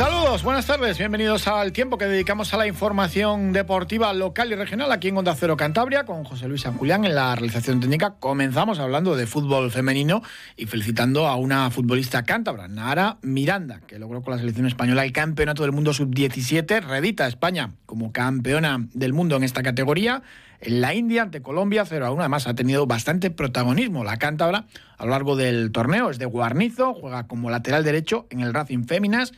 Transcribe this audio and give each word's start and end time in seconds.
Saludos, 0.00 0.42
buenas 0.44 0.64
tardes, 0.64 0.96
bienvenidos 0.96 1.46
al 1.46 1.72
tiempo 1.72 1.98
que 1.98 2.06
dedicamos 2.06 2.54
a 2.54 2.56
la 2.56 2.66
información 2.66 3.52
deportiva 3.52 4.14
local 4.14 4.50
y 4.50 4.54
regional 4.54 4.90
aquí 4.92 5.08
en 5.08 5.18
Onda 5.18 5.34
Cero 5.34 5.58
Cantabria 5.58 6.06
con 6.06 6.24
José 6.24 6.48
Luis 6.48 6.62
San 6.62 6.78
Julián 6.78 7.04
en 7.04 7.14
la 7.14 7.34
realización 7.34 7.80
técnica. 7.80 8.14
Comenzamos 8.18 8.78
hablando 8.78 9.14
de 9.14 9.26
fútbol 9.26 9.70
femenino 9.70 10.22
y 10.56 10.64
felicitando 10.64 11.26
a 11.26 11.36
una 11.36 11.70
futbolista 11.70 12.22
cántabra, 12.22 12.66
Nara 12.66 13.18
Miranda, 13.20 13.80
que 13.86 13.98
logró 13.98 14.22
con 14.22 14.32
la 14.32 14.40
selección 14.40 14.66
española 14.66 15.04
el 15.04 15.12
campeonato 15.12 15.64
del 15.64 15.72
mundo 15.72 15.92
sub-17, 15.92 16.80
redita 16.80 17.26
España 17.26 17.72
como 17.84 18.10
campeona 18.10 18.88
del 18.94 19.12
mundo 19.12 19.36
en 19.36 19.44
esta 19.44 19.62
categoría. 19.62 20.22
En 20.62 20.80
la 20.80 20.94
India, 20.94 21.22
ante 21.22 21.42
Colombia, 21.42 21.84
0 21.86 22.06
a 22.06 22.10
1. 22.10 22.20
Además, 22.20 22.46
ha 22.46 22.54
tenido 22.54 22.86
bastante 22.86 23.30
protagonismo 23.30 24.02
la 24.02 24.16
cántabra 24.16 24.64
a 24.96 25.04
lo 25.04 25.10
largo 25.10 25.36
del 25.36 25.72
torneo. 25.72 26.08
Es 26.08 26.18
de 26.18 26.24
Guarnizo, 26.24 26.94
juega 26.94 27.26
como 27.26 27.50
lateral 27.50 27.84
derecho 27.84 28.26
en 28.30 28.40
el 28.40 28.54
Racing 28.54 28.84
Féminas 28.84 29.32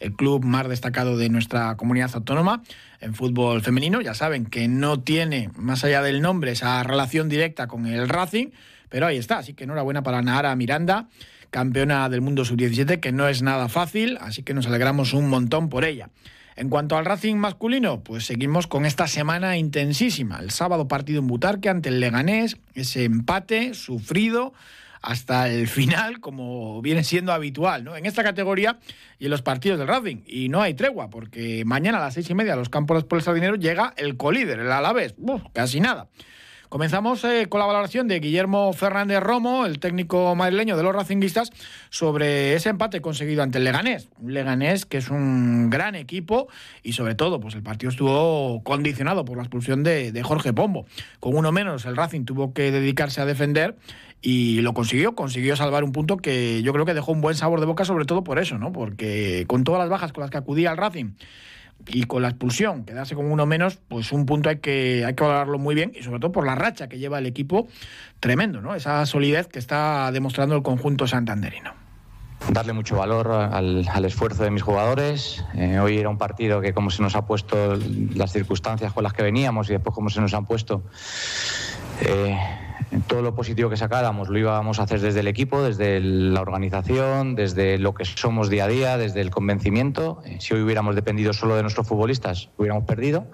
el 0.00 0.14
club 0.14 0.44
más 0.44 0.68
destacado 0.68 1.16
de 1.16 1.28
nuestra 1.28 1.76
comunidad 1.76 2.10
autónoma 2.14 2.62
en 3.00 3.14
fútbol 3.14 3.62
femenino. 3.62 4.00
Ya 4.00 4.14
saben 4.14 4.46
que 4.46 4.68
no 4.68 5.00
tiene, 5.00 5.50
más 5.56 5.84
allá 5.84 6.02
del 6.02 6.20
nombre, 6.20 6.52
esa 6.52 6.82
relación 6.82 7.28
directa 7.28 7.66
con 7.66 7.86
el 7.86 8.08
Racing, 8.08 8.48
pero 8.88 9.06
ahí 9.06 9.16
está. 9.16 9.38
Así 9.38 9.54
que 9.54 9.64
enhorabuena 9.64 10.02
para 10.02 10.22
Nahara 10.22 10.54
Miranda, 10.56 11.08
campeona 11.50 12.08
del 12.08 12.20
mundo 12.20 12.44
sub-17, 12.44 13.00
que 13.00 13.12
no 13.12 13.28
es 13.28 13.42
nada 13.42 13.68
fácil, 13.68 14.18
así 14.20 14.42
que 14.42 14.54
nos 14.54 14.66
alegramos 14.66 15.12
un 15.12 15.28
montón 15.28 15.68
por 15.68 15.84
ella. 15.84 16.10
En 16.56 16.70
cuanto 16.70 16.96
al 16.96 17.04
Racing 17.04 17.36
masculino, 17.36 18.00
pues 18.02 18.26
seguimos 18.26 18.66
con 18.66 18.84
esta 18.84 19.06
semana 19.06 19.56
intensísima. 19.56 20.40
El 20.40 20.50
sábado 20.50 20.88
partido 20.88 21.20
en 21.20 21.28
Butarque 21.28 21.68
ante 21.68 21.88
el 21.88 22.00
Leganés, 22.00 22.56
ese 22.74 23.04
empate 23.04 23.74
sufrido 23.74 24.52
hasta 25.02 25.48
el 25.48 25.68
final, 25.68 26.20
como 26.20 26.82
viene 26.82 27.04
siendo 27.04 27.32
habitual 27.32 27.84
¿no? 27.84 27.96
en 27.96 28.06
esta 28.06 28.22
categoría 28.22 28.78
y 29.18 29.26
en 29.26 29.30
los 29.30 29.42
partidos 29.42 29.78
del 29.78 29.88
Racing. 29.88 30.22
Y 30.26 30.48
no 30.48 30.62
hay 30.62 30.74
tregua, 30.74 31.10
porque 31.10 31.64
mañana 31.64 31.98
a 31.98 32.02
las 32.02 32.14
seis 32.14 32.28
y 32.30 32.34
media 32.34 32.54
a 32.54 32.56
los 32.56 32.68
campos 32.68 33.04
por 33.04 33.18
el 33.18 33.24
Sardinero 33.24 33.56
llega 33.56 33.94
el 33.96 34.16
colíder, 34.16 34.60
el 34.60 34.72
Alavés. 34.72 35.14
Casi 35.52 35.80
nada. 35.80 36.08
Comenzamos 36.68 37.24
eh, 37.24 37.46
con 37.48 37.60
la 37.60 37.66
valoración 37.66 38.08
de 38.08 38.20
Guillermo 38.20 38.74
Fernández 38.74 39.20
Romo, 39.20 39.64
el 39.64 39.78
técnico 39.78 40.34
madrileño 40.34 40.76
de 40.76 40.82
los 40.82 40.94
racinguistas, 40.94 41.50
sobre 41.88 42.52
ese 42.52 42.68
empate 42.68 43.00
conseguido 43.00 43.42
ante 43.42 43.56
el 43.56 43.64
Leganés. 43.64 44.10
Un 44.18 44.34
Leganés 44.34 44.84
que 44.84 44.98
es 44.98 45.08
un 45.08 45.70
gran 45.70 45.94
equipo 45.94 46.48
y 46.82 46.92
sobre 46.92 47.14
todo 47.14 47.40
pues 47.40 47.54
el 47.54 47.62
partido 47.62 47.88
estuvo 47.88 48.62
condicionado 48.64 49.24
por 49.24 49.38
la 49.38 49.44
expulsión 49.44 49.82
de 49.82 50.22
Jorge 50.22 50.52
Pombo. 50.52 50.84
Con 51.20 51.38
uno 51.38 51.52
menos 51.52 51.86
el 51.86 51.96
Racing 51.96 52.26
tuvo 52.26 52.52
que 52.52 52.70
dedicarse 52.70 53.22
a 53.22 53.24
defender 53.24 53.74
y 54.20 54.60
lo 54.62 54.74
consiguió, 54.74 55.14
consiguió 55.14 55.56
salvar 55.56 55.84
un 55.84 55.92
punto 55.92 56.16
que 56.16 56.62
yo 56.62 56.72
creo 56.72 56.84
que 56.84 56.94
dejó 56.94 57.12
un 57.12 57.20
buen 57.20 57.36
sabor 57.36 57.60
de 57.60 57.66
boca, 57.66 57.84
sobre 57.84 58.04
todo 58.04 58.24
por 58.24 58.38
eso, 58.38 58.58
¿no? 58.58 58.72
Porque 58.72 59.44
con 59.46 59.64
todas 59.64 59.80
las 59.80 59.88
bajas 59.88 60.12
con 60.12 60.22
las 60.22 60.30
que 60.30 60.38
acudía 60.38 60.70
al 60.70 60.76
Racing 60.76 61.12
y 61.86 62.04
con 62.04 62.22
la 62.22 62.28
expulsión, 62.28 62.84
quedarse 62.84 63.14
con 63.14 63.30
uno 63.30 63.46
menos, 63.46 63.78
pues 63.88 64.10
un 64.12 64.26
punto 64.26 64.48
hay 64.48 64.58
que, 64.58 65.04
hay 65.06 65.14
que 65.14 65.22
valorarlo 65.22 65.58
muy 65.58 65.74
bien 65.74 65.92
y 65.94 66.02
sobre 66.02 66.18
todo 66.18 66.32
por 66.32 66.44
la 66.44 66.56
racha 66.56 66.88
que 66.88 66.98
lleva 66.98 67.18
el 67.18 67.26
equipo, 67.26 67.68
tremendo, 68.18 68.60
¿no? 68.60 68.74
Esa 68.74 69.06
solidez 69.06 69.46
que 69.46 69.60
está 69.60 70.10
demostrando 70.10 70.56
el 70.56 70.62
conjunto 70.62 71.06
santanderino 71.06 71.88
darle 72.52 72.72
mucho 72.72 72.96
valor 72.96 73.30
al, 73.30 74.04
esfuerzo 74.04 74.44
de 74.44 74.50
mis 74.50 74.62
jugadores. 74.62 75.44
Eh, 75.54 75.78
hoy 75.78 75.98
era 75.98 76.08
un 76.08 76.18
partido 76.18 76.60
que 76.60 76.72
como 76.72 76.90
se 76.90 77.02
nos 77.02 77.14
ha 77.16 77.26
puesto 77.26 77.78
las 78.14 78.32
circunstancias 78.32 78.92
con 78.92 79.02
las 79.02 79.12
que 79.12 79.22
veníamos 79.22 79.68
y 79.68 79.72
después 79.72 79.94
como 79.94 80.08
se 80.08 80.20
nos 80.20 80.32
han 80.34 80.46
puesto, 80.46 80.82
eh, 82.00 82.38
todo 83.06 83.22
lo 83.22 83.34
positivo 83.34 83.68
que 83.68 83.76
sacáramos 83.76 84.28
lo 84.28 84.38
íbamos 84.38 84.78
a 84.78 84.84
hacer 84.84 85.00
desde 85.00 85.20
el 85.20 85.28
equipo, 85.28 85.62
desde 85.62 86.00
la 86.00 86.40
organización, 86.40 87.34
desde 87.34 87.78
lo 87.78 87.94
que 87.94 88.04
somos 88.04 88.48
día 88.48 88.64
a 88.64 88.68
día, 88.68 88.96
desde 88.96 89.20
el 89.20 89.30
convencimiento. 89.30 90.22
Eh, 90.24 90.38
si 90.40 90.54
hoy 90.54 90.62
hubiéramos 90.62 90.94
dependido 90.94 91.32
solo 91.32 91.56
de 91.56 91.62
nuestros 91.62 91.86
futbolistas, 91.86 92.48
hubiéramos 92.56 92.84
perdido. 92.84 93.26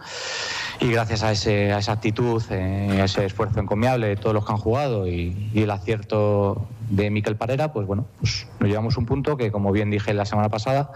Y 0.81 0.91
gracias 0.91 1.23
a, 1.23 1.33
esa 1.33 1.93
actitud, 1.93 2.43
eh, 2.51 2.99
a 3.01 3.05
ese 3.05 3.25
esfuerzo 3.25 3.61
encomiable 3.61 4.09
de 4.09 4.17
todos 4.17 4.35
los 4.35 4.45
que 4.45 4.53
han 4.53 4.59
jugado 4.59 5.07
y, 5.07 5.51
el 5.55 5.71
acierto 5.71 6.67
de 6.91 7.11
Miquel 7.11 7.37
Parera, 7.37 7.73
pues 7.73 7.87
bueno, 7.87 8.07
pues 8.21 8.47
nos 8.61 8.69
llevamos 8.69 8.97
un 8.99 9.07
punto 9.07 9.37
que, 9.37 9.51
como 9.51 9.73
bien 9.73 9.91
dije 9.91 10.13
la 10.13 10.27
semana 10.27 10.51
pasada, 10.51 10.93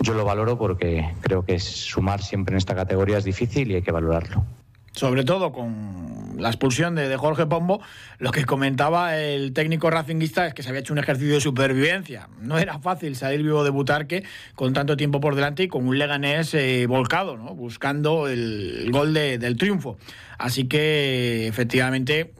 yo 0.00 0.14
lo 0.14 0.24
valoro 0.24 0.56
porque 0.56 1.12
creo 1.20 1.44
que 1.44 1.58
sumar 1.58 2.22
siempre 2.22 2.54
en 2.54 2.58
esta 2.58 2.74
categoría 2.74 3.18
es 3.18 3.24
difícil 3.24 3.70
y 3.70 3.74
hay 3.74 3.82
que 3.82 3.92
valorarlo 3.92 4.44
sobre 4.92 5.24
todo 5.24 5.52
con 5.52 6.36
la 6.38 6.48
expulsión 6.48 6.94
de, 6.94 7.16
Jorge 7.16 7.46
Pombo, 7.46 7.80
lo 8.18 8.30
que 8.30 8.44
comentaba 8.44 9.16
el 9.16 9.52
técnico 9.52 9.90
racinguista 9.90 10.46
es 10.46 10.54
que 10.54 10.62
se 10.62 10.68
había 10.68 10.80
hecho 10.80 10.92
un 10.92 10.98
ejercicio 10.98 11.34
de 11.34 11.40
supervivencia. 11.40 12.28
No 12.40 12.58
era 12.58 12.78
fácil 12.78 13.16
salir 13.16 13.42
vivo 13.42 13.64
de 13.64 13.70
Butarque 13.70 14.24
con 14.54 14.72
tanto 14.72 14.96
tiempo 14.96 15.20
por 15.20 15.34
delante 15.34 15.62
y 15.64 15.68
con 15.68 15.86
un 15.86 15.98
Leganés 15.98 16.54
eh, 16.54 16.86
volcado, 16.86 17.36
¿no? 17.36 17.54
buscando 17.54 18.28
el, 18.28 18.90
gol 18.90 19.14
del 19.14 19.56
triunfo. 19.56 19.96
Así 20.38 20.64
que, 20.64 21.46
efectivamente, 21.46 22.32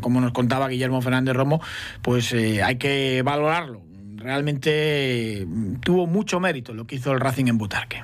como 0.00 0.20
nos 0.20 0.32
contaba 0.32 0.68
Guillermo 0.68 1.02
Fernández 1.02 1.34
Romo, 1.34 1.60
pues 2.02 2.32
eh, 2.32 2.62
hay 2.62 2.76
que 2.76 3.22
valorarlo. 3.22 3.82
Realmente 4.16 5.46
tuvo 5.82 6.06
mucho 6.06 6.40
mérito 6.40 6.74
lo 6.74 6.86
que 6.86 6.96
hizo 6.96 7.12
el 7.12 7.20
Racing 7.20 7.46
en 7.46 7.58
Butarque 7.58 8.02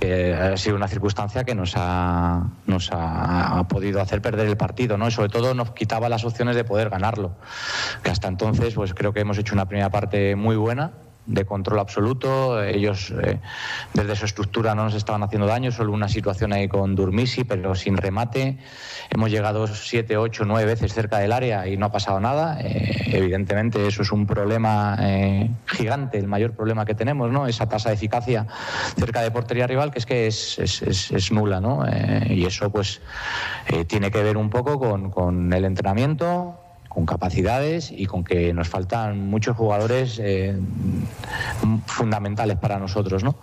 ha 0.00 0.56
sido 0.56 0.76
una 0.76 0.88
circunstancia 0.88 1.44
que 1.44 1.54
nos 1.54 1.74
ha, 1.76 2.46
nos 2.66 2.90
ha, 2.92 3.66
podido 3.68 4.00
hacer 4.00 4.22
perder 4.22 4.46
el 4.48 4.56
partido, 4.56 4.96
¿no? 4.96 5.08
Y 5.08 5.10
sobre 5.10 5.28
todo 5.28 5.54
nos 5.54 5.72
quitaba 5.72 6.08
las 6.08 6.24
opciones 6.24 6.56
de 6.56 6.64
poder 6.64 6.88
ganarlo. 6.88 7.32
Que 8.02 8.10
hasta 8.10 8.28
entonces, 8.28 8.74
pues 8.74 8.94
creo 8.94 9.12
que 9.12 9.20
hemos 9.20 9.38
hecho 9.38 9.54
una 9.54 9.66
primera 9.66 9.90
parte 9.90 10.36
muy 10.36 10.56
buena, 10.56 10.92
de 11.28 11.44
control 11.44 11.78
absoluto. 11.78 12.62
Ellos 12.64 13.12
eh, 13.22 13.38
desde 13.92 14.16
su 14.16 14.24
estructura 14.24 14.74
no 14.74 14.84
nos 14.84 14.94
estaban 14.94 15.22
haciendo 15.22 15.46
daño, 15.46 15.70
solo 15.70 15.92
una 15.92 16.08
situación 16.08 16.52
ahí 16.52 16.68
con 16.68 16.96
Durmisi, 16.96 17.44
pero 17.44 17.74
sin 17.74 17.96
remate. 17.96 18.58
Hemos 19.10 19.30
llegado 19.30 19.66
siete, 19.66 20.16
ocho, 20.16 20.44
nueve 20.44 20.64
veces 20.64 20.92
cerca 20.94 21.18
del 21.18 21.32
área 21.32 21.68
y 21.68 21.76
no 21.76 21.86
ha 21.86 21.92
pasado 21.92 22.18
nada. 22.18 22.58
Eh, 22.60 23.10
evidentemente 23.12 23.86
eso 23.86 24.02
es 24.02 24.10
un 24.10 24.26
problema 24.26 24.96
eh, 25.00 25.50
gigante, 25.66 26.18
el 26.18 26.26
mayor 26.26 26.52
problema 26.52 26.86
que 26.86 26.94
tenemos, 26.94 27.30
¿no? 27.30 27.46
Esa 27.46 27.68
tasa 27.68 27.90
de 27.90 27.96
eficacia 27.96 28.46
cerca 28.96 29.20
de 29.20 29.30
portería 29.30 29.66
rival 29.66 29.90
que 29.90 29.98
es 29.98 30.06
que 30.06 30.26
es, 30.26 30.58
es, 30.58 31.10
es, 31.12 31.32
nula, 31.32 31.60
¿no? 31.60 31.84
y 32.28 32.46
eso 32.46 32.70
pues 32.70 33.02
tiene 33.86 34.10
que 34.10 34.22
ver 34.22 34.36
un 34.36 34.48
poco 34.48 34.78
con, 34.78 35.10
con 35.10 35.52
el 35.52 35.64
entrenamiento, 35.64 36.58
con 36.98 37.06
capacidades 37.06 37.92
y 37.92 38.06
con 38.06 38.24
que 38.24 38.52
nos 38.52 38.68
faltan 38.68 39.30
muchos 39.30 39.56
jugadores 39.56 40.18
eh, 40.20 40.58
fundamentales 41.86 42.56
para 42.56 42.80
nosotros, 42.80 43.22
¿no? 43.22 43.36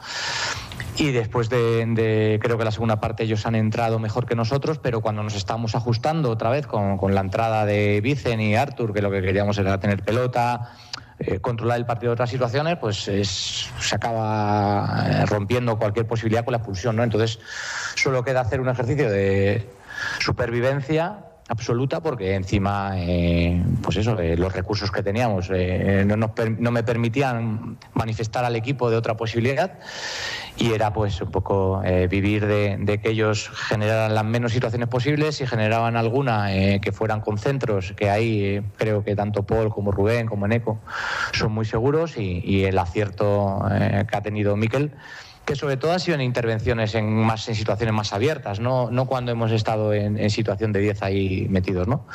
Y 0.98 1.14
después 1.14 1.48
de, 1.48 2.38
creo 2.42 2.58
que 2.58 2.66
la 2.66 2.72
segunda 2.72 3.00
parte 3.00 3.24
ellos 3.24 3.46
han 3.46 3.56
entrado 3.56 3.98
mejor 3.98 4.26
que 4.26 4.36
nosotros, 4.36 4.78
pero 4.80 5.00
cuando 5.00 5.24
nos 5.24 5.38
estamos 5.38 5.74
ajustando 5.74 6.32
otra 6.32 6.50
vez 6.50 6.68
con, 6.68 7.16
la 7.16 7.22
entrada 7.22 7.66
de 7.66 8.02
Vicen 8.02 8.42
y 8.42 8.58
Artur, 8.58 8.94
que 8.94 9.02
lo 9.02 9.10
que 9.10 9.22
queríamos 9.22 9.58
era 9.58 9.80
tener 9.80 10.04
pelota, 10.04 10.74
eh, 11.20 11.40
controlar 11.40 11.78
el 11.78 11.86
partido 11.86 12.10
de 12.10 12.16
otras 12.16 12.32
situaciones, 12.32 12.76
pues 12.78 12.98
se 13.06 13.96
acaba 13.96 15.06
eh, 15.08 15.26
rompiendo 15.28 15.80
cualquier 15.80 16.08
posibilidad 16.08 16.44
con 16.44 16.52
la 16.52 16.58
expulsión, 16.58 16.98
¿no? 16.98 17.04
Entonces 17.04 17.40
solo 17.96 18.22
queda 18.26 18.42
hacer 18.42 18.60
un 18.60 18.68
ejercicio 18.68 19.10
de 19.10 19.66
supervivencia 20.20 21.20
absoluta 21.48 22.02
porque 22.02 22.34
encima 22.34 22.94
eh, 22.98 23.64
pues 23.84 23.98
eso 23.98 24.20
eh, 24.20 24.36
los 24.36 24.52
recursos 24.52 24.92
que 24.92 25.04
teníamos 25.04 25.50
eh, 25.54 26.04
no, 26.06 26.16
no, 26.16 26.72
me 26.72 26.84
permitían 26.84 27.78
manifestar 27.94 28.46
al 28.46 28.56
equipo 28.56 28.90
de 28.90 28.98
otra 28.98 29.16
posibilidad. 29.16 29.80
Y 30.58 30.72
era 30.72 30.94
pues 30.94 31.22
un 31.22 31.32
poco 31.32 31.82
vivir 32.10 32.46
de, 32.46 33.00
que 33.04 33.10
ellos 33.10 33.50
generaran 33.50 34.16
las 34.16 34.24
menos 34.24 34.54
situaciones 34.54 34.88
posibles 34.88 35.42
y 35.42 35.46
generaban 35.46 35.98
alguna 35.98 36.48
que 36.80 36.94
fueran 36.94 37.20
con 37.20 37.38
centros 37.38 37.92
que 37.92 38.10
ahí 38.10 38.62
creo 38.78 39.04
que 39.04 39.18
tanto 39.18 39.44
Paul 39.44 39.70
como 39.70 39.92
Rubén 39.92 40.28
como 40.28 40.46
Eneco 40.46 40.80
son 41.34 41.52
muy 41.52 41.66
seguros 41.66 42.16
y, 42.16 42.42
y 42.46 42.64
el 42.64 42.78
acierto 42.78 43.66
que 43.70 44.16
ha 44.16 44.22
tenido 44.22 44.56
Miquel 44.56 44.94
que 45.46 45.56
sobre 45.56 45.78
todo 45.78 45.94
han 45.94 46.00
sido 46.00 46.16
en 46.16 46.22
intervenciones 46.22 46.96
en, 46.96 47.14
más, 47.14 47.48
en 47.48 47.56
situaciones 47.56 47.94
más 47.94 48.14
abiertas, 48.14 48.60
no, 48.60 48.90
no 48.90 49.06
cuando 49.06 49.32
hemos 49.32 49.52
estado 49.52 49.94
en, 49.94 50.30
situación 50.30 50.72
de 50.74 50.80
10 50.80 51.04
ahí 51.04 51.48
metidos. 51.50 51.88
¿no? 51.88 52.08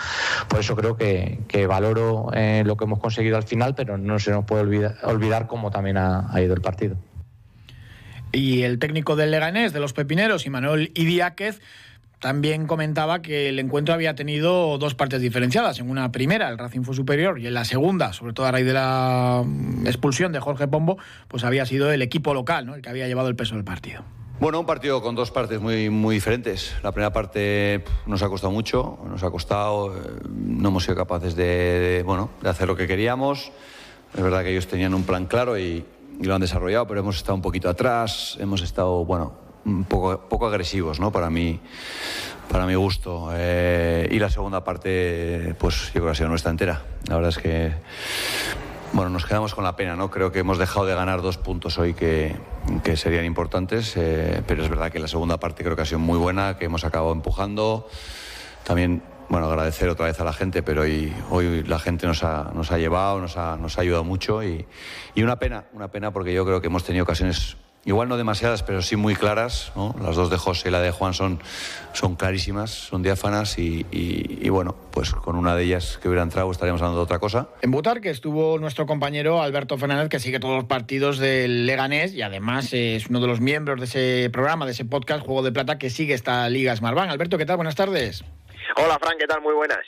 Por 0.49 0.61
eso 0.61 0.77
creo 0.77 0.97
que, 0.97 1.67
valoro 1.67 2.31
eh, 2.35 2.63
lo 2.67 2.77
que 2.77 2.85
hemos 2.85 2.99
conseguido 2.99 3.37
al 3.37 3.45
final, 3.45 3.75
pero 3.75 3.97
no 3.97 4.19
se 4.19 4.33
nos 4.33 4.45
puede 4.45 4.63
olvidar, 4.63 4.97
olvidar 5.03 5.47
cómo 5.47 5.71
también 5.71 5.97
ha, 5.97 6.29
ido 6.43 6.55
el 6.55 6.61
partido. 6.61 6.97
Y 8.33 8.63
el 8.63 8.79
técnico 8.79 9.17
del 9.17 9.31
Leganés, 9.31 9.73
de 9.73 9.81
los 9.81 9.93
Pepineros, 9.93 10.47
Manuel 10.49 10.93
Idiáquez, 10.95 11.61
también 12.21 12.67
comentaba 12.67 13.23
que 13.23 13.49
el 13.49 13.59
encuentro 13.59 13.95
había 13.95 14.15
tenido 14.15 14.79
dos 14.79 14.95
partes 14.95 15.21
diferenciadas. 15.21 15.81
En 15.81 15.91
una 15.91 16.13
primera, 16.13 16.49
el 16.49 16.59
Racing 16.59 16.83
fue 16.83 16.95
superior, 16.95 17.39
y 17.39 17.47
en 17.47 17.55
la 17.55 17.65
segunda, 17.65 18.13
sobre 18.13 18.35
todo 18.35 18.47
a 18.47 18.53
raíz 18.53 18.67
de 18.67 18.75
la 18.75 19.43
mm, 19.45 19.87
expulsión 19.87 20.31
de 20.31 20.41
Jorge 20.41 20.69
Pombo, 20.69 20.99
pues 21.29 21.45
había 21.45 21.67
sido 21.67 21.91
el 21.91 22.03
equipo 22.03 22.35
local 22.35 22.67
¿no? 22.67 22.75
el 22.75 22.83
que 22.83 22.91
había 22.91 23.09
llevado 23.09 23.29
el 23.29 23.37
peso 23.37 23.55
del 23.55 23.65
partido. 23.65 24.05
Bueno, 24.39 24.59
un 24.59 24.65
partido 24.65 25.03
con 25.03 25.15
dos 25.15 25.31
partes 25.31 25.61
muy, 25.61 25.91
muy 25.91 26.15
diferentes. 26.15 26.75
La 26.83 26.93
primera 26.93 27.13
parte 27.13 27.85
nos 28.07 28.23
ha 28.23 28.29
costado 28.31 28.51
mucho, 28.51 28.99
nos 29.07 29.23
ha 29.23 29.31
costado, 29.31 29.95
eh, 29.95 30.01
no 30.31 30.71
hemos 30.71 30.85
sido 30.85 30.97
capaces 30.97 31.37
de, 31.37 32.03
bueno, 32.07 32.31
de 32.41 32.49
hacer 32.49 32.67
lo 32.67 32.75
que 32.75 32.87
queríamos. 32.87 33.53
Es 34.15 34.23
verdad 34.23 34.43
que 34.43 34.53
ellos 34.53 34.67
tenían 34.67 34.95
un 34.95 35.05
plan 35.05 35.27
claro 35.27 35.59
y, 35.59 35.85
lo 36.23 36.35
han 36.35 36.41
desarrollado, 36.41 36.87
pero 36.87 37.01
hemos 37.01 37.17
estado 37.17 37.35
un 37.35 37.41
poquito 37.41 37.69
atrás, 37.71 38.37
hemos 38.41 38.61
estado, 38.61 39.07
bueno, 39.07 39.33
poco, 39.89 40.29
poco 40.29 40.47
agresivos, 40.47 41.01
¿no? 41.01 41.13
Para 41.13 41.31
mí, 41.31 41.61
para 42.51 42.67
mi 42.67 42.75
gusto. 42.75 43.31
Eh, 43.33 44.09
y 44.11 44.19
la 44.19 44.31
segunda 44.31 44.65
parte, 44.65 45.55
pues 45.59 45.87
yo 45.87 45.93
creo 45.95 46.07
que 46.07 46.11
ha 46.11 46.15
sido 46.15 46.29
nuestra 46.29 46.51
entera. 46.51 46.83
La 47.09 47.17
verdad 47.17 47.31
es 47.31 47.39
que 47.39 47.73
bueno, 48.93 49.11
nos 49.11 49.25
quedamos 49.25 49.55
con 49.55 49.63
la 49.63 49.77
pena, 49.77 49.95
¿no? 49.95 50.11
Creo 50.11 50.33
que 50.33 50.41
hemos 50.41 50.59
dejado 50.59 50.85
de 50.85 50.95
ganar 50.95 51.23
dos 51.23 51.39
puntos 51.39 51.79
hoy 51.79 51.95
que, 51.95 52.35
que 52.83 52.97
serían 52.97 53.25
importantes, 53.25 53.97
eh, 53.97 54.43
pero 54.47 54.65
es 54.65 54.69
verdad 54.69 54.91
que 54.91 54.99
la 54.99 55.07
segunda 55.07 55.39
parte 55.39 55.63
creo 55.63 55.77
que 55.77 55.83
ha 55.83 55.87
sido 55.87 56.01
muy 56.01 56.19
buena, 56.19 56.57
que 56.59 56.65
hemos 56.65 56.85
acabado 56.85 57.13
empujando. 57.13 57.89
También, 58.65 59.03
bueno, 59.29 59.47
agradecer 59.47 59.89
otra 59.89 60.07
vez 60.07 60.21
a 60.21 60.25
la 60.25 60.33
gente, 60.33 60.65
pero 60.65 60.83
hoy, 60.83 61.13
hoy 61.31 61.63
la 61.63 61.79
gente 61.79 62.07
nos 62.09 62.25
ha, 62.25 62.51
nos 62.53 62.73
ha 62.73 62.79
llevado, 62.79 63.21
nos 63.21 63.37
ha, 63.37 63.57
nos 63.57 63.79
ha 63.79 63.83
ayudado 63.83 64.03
mucho 64.03 64.43
y, 64.43 64.67
y 65.15 65.23
una 65.23 65.39
pena, 65.39 65.67
una 65.73 65.89
pena 65.89 66.13
porque 66.13 66.35
yo 66.35 66.45
creo 66.45 66.61
que 66.61 66.67
hemos 66.67 66.83
tenido 66.83 67.05
ocasiones 67.05 67.57
Igual 67.85 68.11
no 68.11 68.19
demasiadas, 68.19 68.63
pero 68.63 68.83
sí 68.83 68.97
muy 68.97 69.15
claras. 69.15 69.73
Las 70.03 70.15
dos 70.15 70.29
de 70.29 70.37
José 70.37 70.69
y 70.69 70.71
la 70.71 70.81
de 70.81 70.91
Juan 70.91 71.15
son, 71.15 71.41
son 71.95 72.15
clarísimas, 72.15 72.71
son 72.71 73.03
diáfanas 73.03 73.59
y, 73.59 74.49
bueno, 74.51 74.77
pues 74.91 75.13
con 75.13 75.37
una 75.37 75.57
de 75.57 75.65
ellas 75.65 75.99
que 76.01 76.09
hubiera 76.09 76.23
entrado 76.23 76.51
estaríamos 76.51 76.83
hablando 76.83 76.99
de 76.99 77.05
otra 77.05 77.19
cosa. 77.19 77.49
En 77.63 77.71
Butar, 77.71 78.03
que 78.03 78.11
estuvo 78.11 78.59
nuestro 78.59 78.85
compañero 78.85 79.41
Alberto 79.41 79.79
Fernández, 79.79 80.11
que 80.11 80.21
sigue 80.21 80.41
todos 80.41 80.57
los 80.57 80.65
partidos 80.65 81.19
del 81.19 81.65
Leganés 81.65 82.13
y 82.13 82.21
además 82.21 82.73
es 82.75 83.07
uno 83.09 83.21
de 83.21 83.27
los 83.27 83.41
miembros 83.41 83.81
de 83.81 83.87
ese 83.87 84.31
programa, 84.31 84.67
de 84.67 84.73
ese 84.73 84.85
podcast 84.85 85.25
Juego 85.25 85.43
de 85.43 85.53
Plata, 85.53 85.79
que 85.79 85.89
sigue 85.89 86.13
esta 86.13 86.49
Liga 86.51 86.77
Smartbank. 86.77 87.11
Alberto, 87.11 87.39
¿qué 87.39 87.47
tal? 87.47 87.57
Buenas 87.57 87.77
tardes. 87.77 88.25
Hola, 88.77 88.99
Fran, 89.01 89.17
¿qué 89.19 89.27
tal? 89.27 89.41
Muy 89.41 89.55
buenas. 89.55 89.81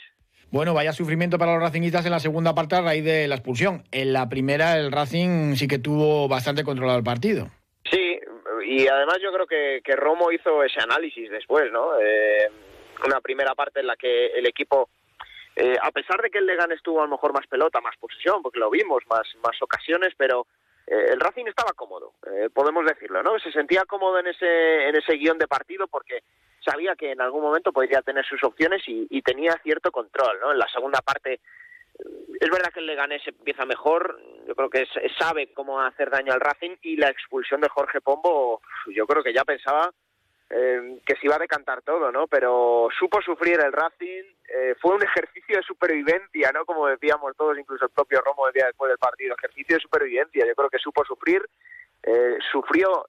Bueno, 0.49 0.73
vaya 0.73 0.93
sufrimiento 0.93 1.37
para 1.37 1.53
los 1.53 1.61
racingistas 1.61 2.05
en 2.05 2.11
la 2.11 2.19
segunda 2.19 2.55
parte 2.55 2.75
a 2.75 2.81
raíz 2.81 3.03
de 3.03 3.27
la 3.27 3.35
expulsión. 3.35 3.83
En 3.91 4.13
la 4.13 4.29
primera, 4.29 4.77
el 4.77 4.91
Racing 4.91 5.55
sí 5.55 5.67
que 5.67 5.77
tuvo 5.79 6.27
bastante 6.27 6.63
controlado 6.63 6.97
el 6.97 7.03
partido. 7.03 7.49
Y 8.63 8.87
además 8.87 9.19
yo 9.21 9.31
creo 9.31 9.47
que, 9.47 9.81
que 9.83 9.95
Romo 9.95 10.31
hizo 10.31 10.63
ese 10.63 10.79
análisis 10.81 11.29
después, 11.29 11.71
¿no? 11.71 11.99
Eh, 11.99 12.49
una 13.05 13.21
primera 13.21 13.53
parte 13.55 13.81
en 13.81 13.87
la 13.87 13.95
que 13.95 14.27
el 14.27 14.45
equipo, 14.45 14.89
eh, 15.55 15.77
a 15.81 15.91
pesar 15.91 16.21
de 16.21 16.29
que 16.29 16.39
el 16.39 16.45
Legan 16.45 16.71
estuvo 16.71 17.01
a 17.01 17.05
lo 17.05 17.11
mejor 17.11 17.33
más 17.33 17.45
pelota, 17.47 17.81
más 17.81 17.97
posesión, 17.97 18.41
porque 18.41 18.59
lo 18.59 18.69
vimos, 18.69 19.03
más, 19.09 19.27
más 19.43 19.61
ocasiones, 19.61 20.13
pero 20.17 20.47
eh, 20.87 21.07
el 21.11 21.19
Racing 21.19 21.45
estaba 21.47 21.73
cómodo, 21.73 22.13
podemos 22.53 22.85
decirlo, 22.85 23.23
¿no? 23.23 23.39
Se 23.39 23.51
sentía 23.51 23.83
cómodo 23.85 24.19
en 24.19 24.27
ese, 24.27 24.87
en 24.87 24.95
ese 24.95 25.13
guion 25.13 25.37
de 25.37 25.47
partido 25.47 25.87
porque 25.87 26.23
sabía 26.63 26.95
que 26.95 27.11
en 27.11 27.21
algún 27.21 27.41
momento 27.41 27.73
podría 27.73 28.01
tener 28.01 28.25
sus 28.25 28.43
opciones 28.43 28.81
y, 28.87 29.07
y 29.09 29.21
tenía 29.21 29.59
cierto 29.63 29.91
control, 29.91 30.39
¿no? 30.39 30.51
En 30.51 30.59
la 30.59 30.67
segunda 30.69 31.01
parte 31.01 31.41
es 31.97 32.49
verdad 32.49 32.71
que 32.73 32.79
el 32.79 32.87
Leganés 32.87 33.25
empieza 33.27 33.65
mejor, 33.65 34.19
yo 34.47 34.55
creo 34.55 34.69
que 34.69 34.85
sabe 35.17 35.53
cómo 35.53 35.79
hacer 35.79 36.09
daño 36.09 36.33
al 36.33 36.41
Racing 36.41 36.75
y 36.81 36.97
la 36.97 37.09
expulsión 37.09 37.61
de 37.61 37.69
Jorge 37.69 38.01
Pombo, 38.01 38.61
yo 38.87 39.05
creo 39.07 39.23
que 39.23 39.33
ya 39.33 39.45
pensaba 39.45 39.91
eh, 40.49 40.99
que 41.05 41.15
se 41.15 41.25
iba 41.25 41.35
a 41.35 41.39
decantar 41.39 41.81
todo, 41.81 42.11
¿no? 42.11 42.27
Pero 42.27 42.87
supo 42.99 43.21
sufrir 43.21 43.59
el 43.59 43.71
Racing, 43.71 44.23
eh, 44.49 44.75
fue 44.79 44.95
un 44.95 45.03
ejercicio 45.03 45.57
de 45.57 45.63
supervivencia, 45.63 46.51
¿no? 46.51 46.65
Como 46.65 46.87
decíamos 46.87 47.35
todos, 47.35 47.57
incluso 47.57 47.85
el 47.85 47.91
propio 47.91 48.21
Romo 48.21 48.45
decía 48.47 48.67
después 48.67 48.89
del 48.89 48.99
partido, 48.99 49.35
ejercicio 49.35 49.77
de 49.77 49.81
supervivencia, 49.81 50.45
yo 50.45 50.53
creo 50.53 50.69
que 50.69 50.77
supo 50.77 51.03
sufrir, 51.05 51.41
eh, 52.03 52.37
sufrió 52.51 53.07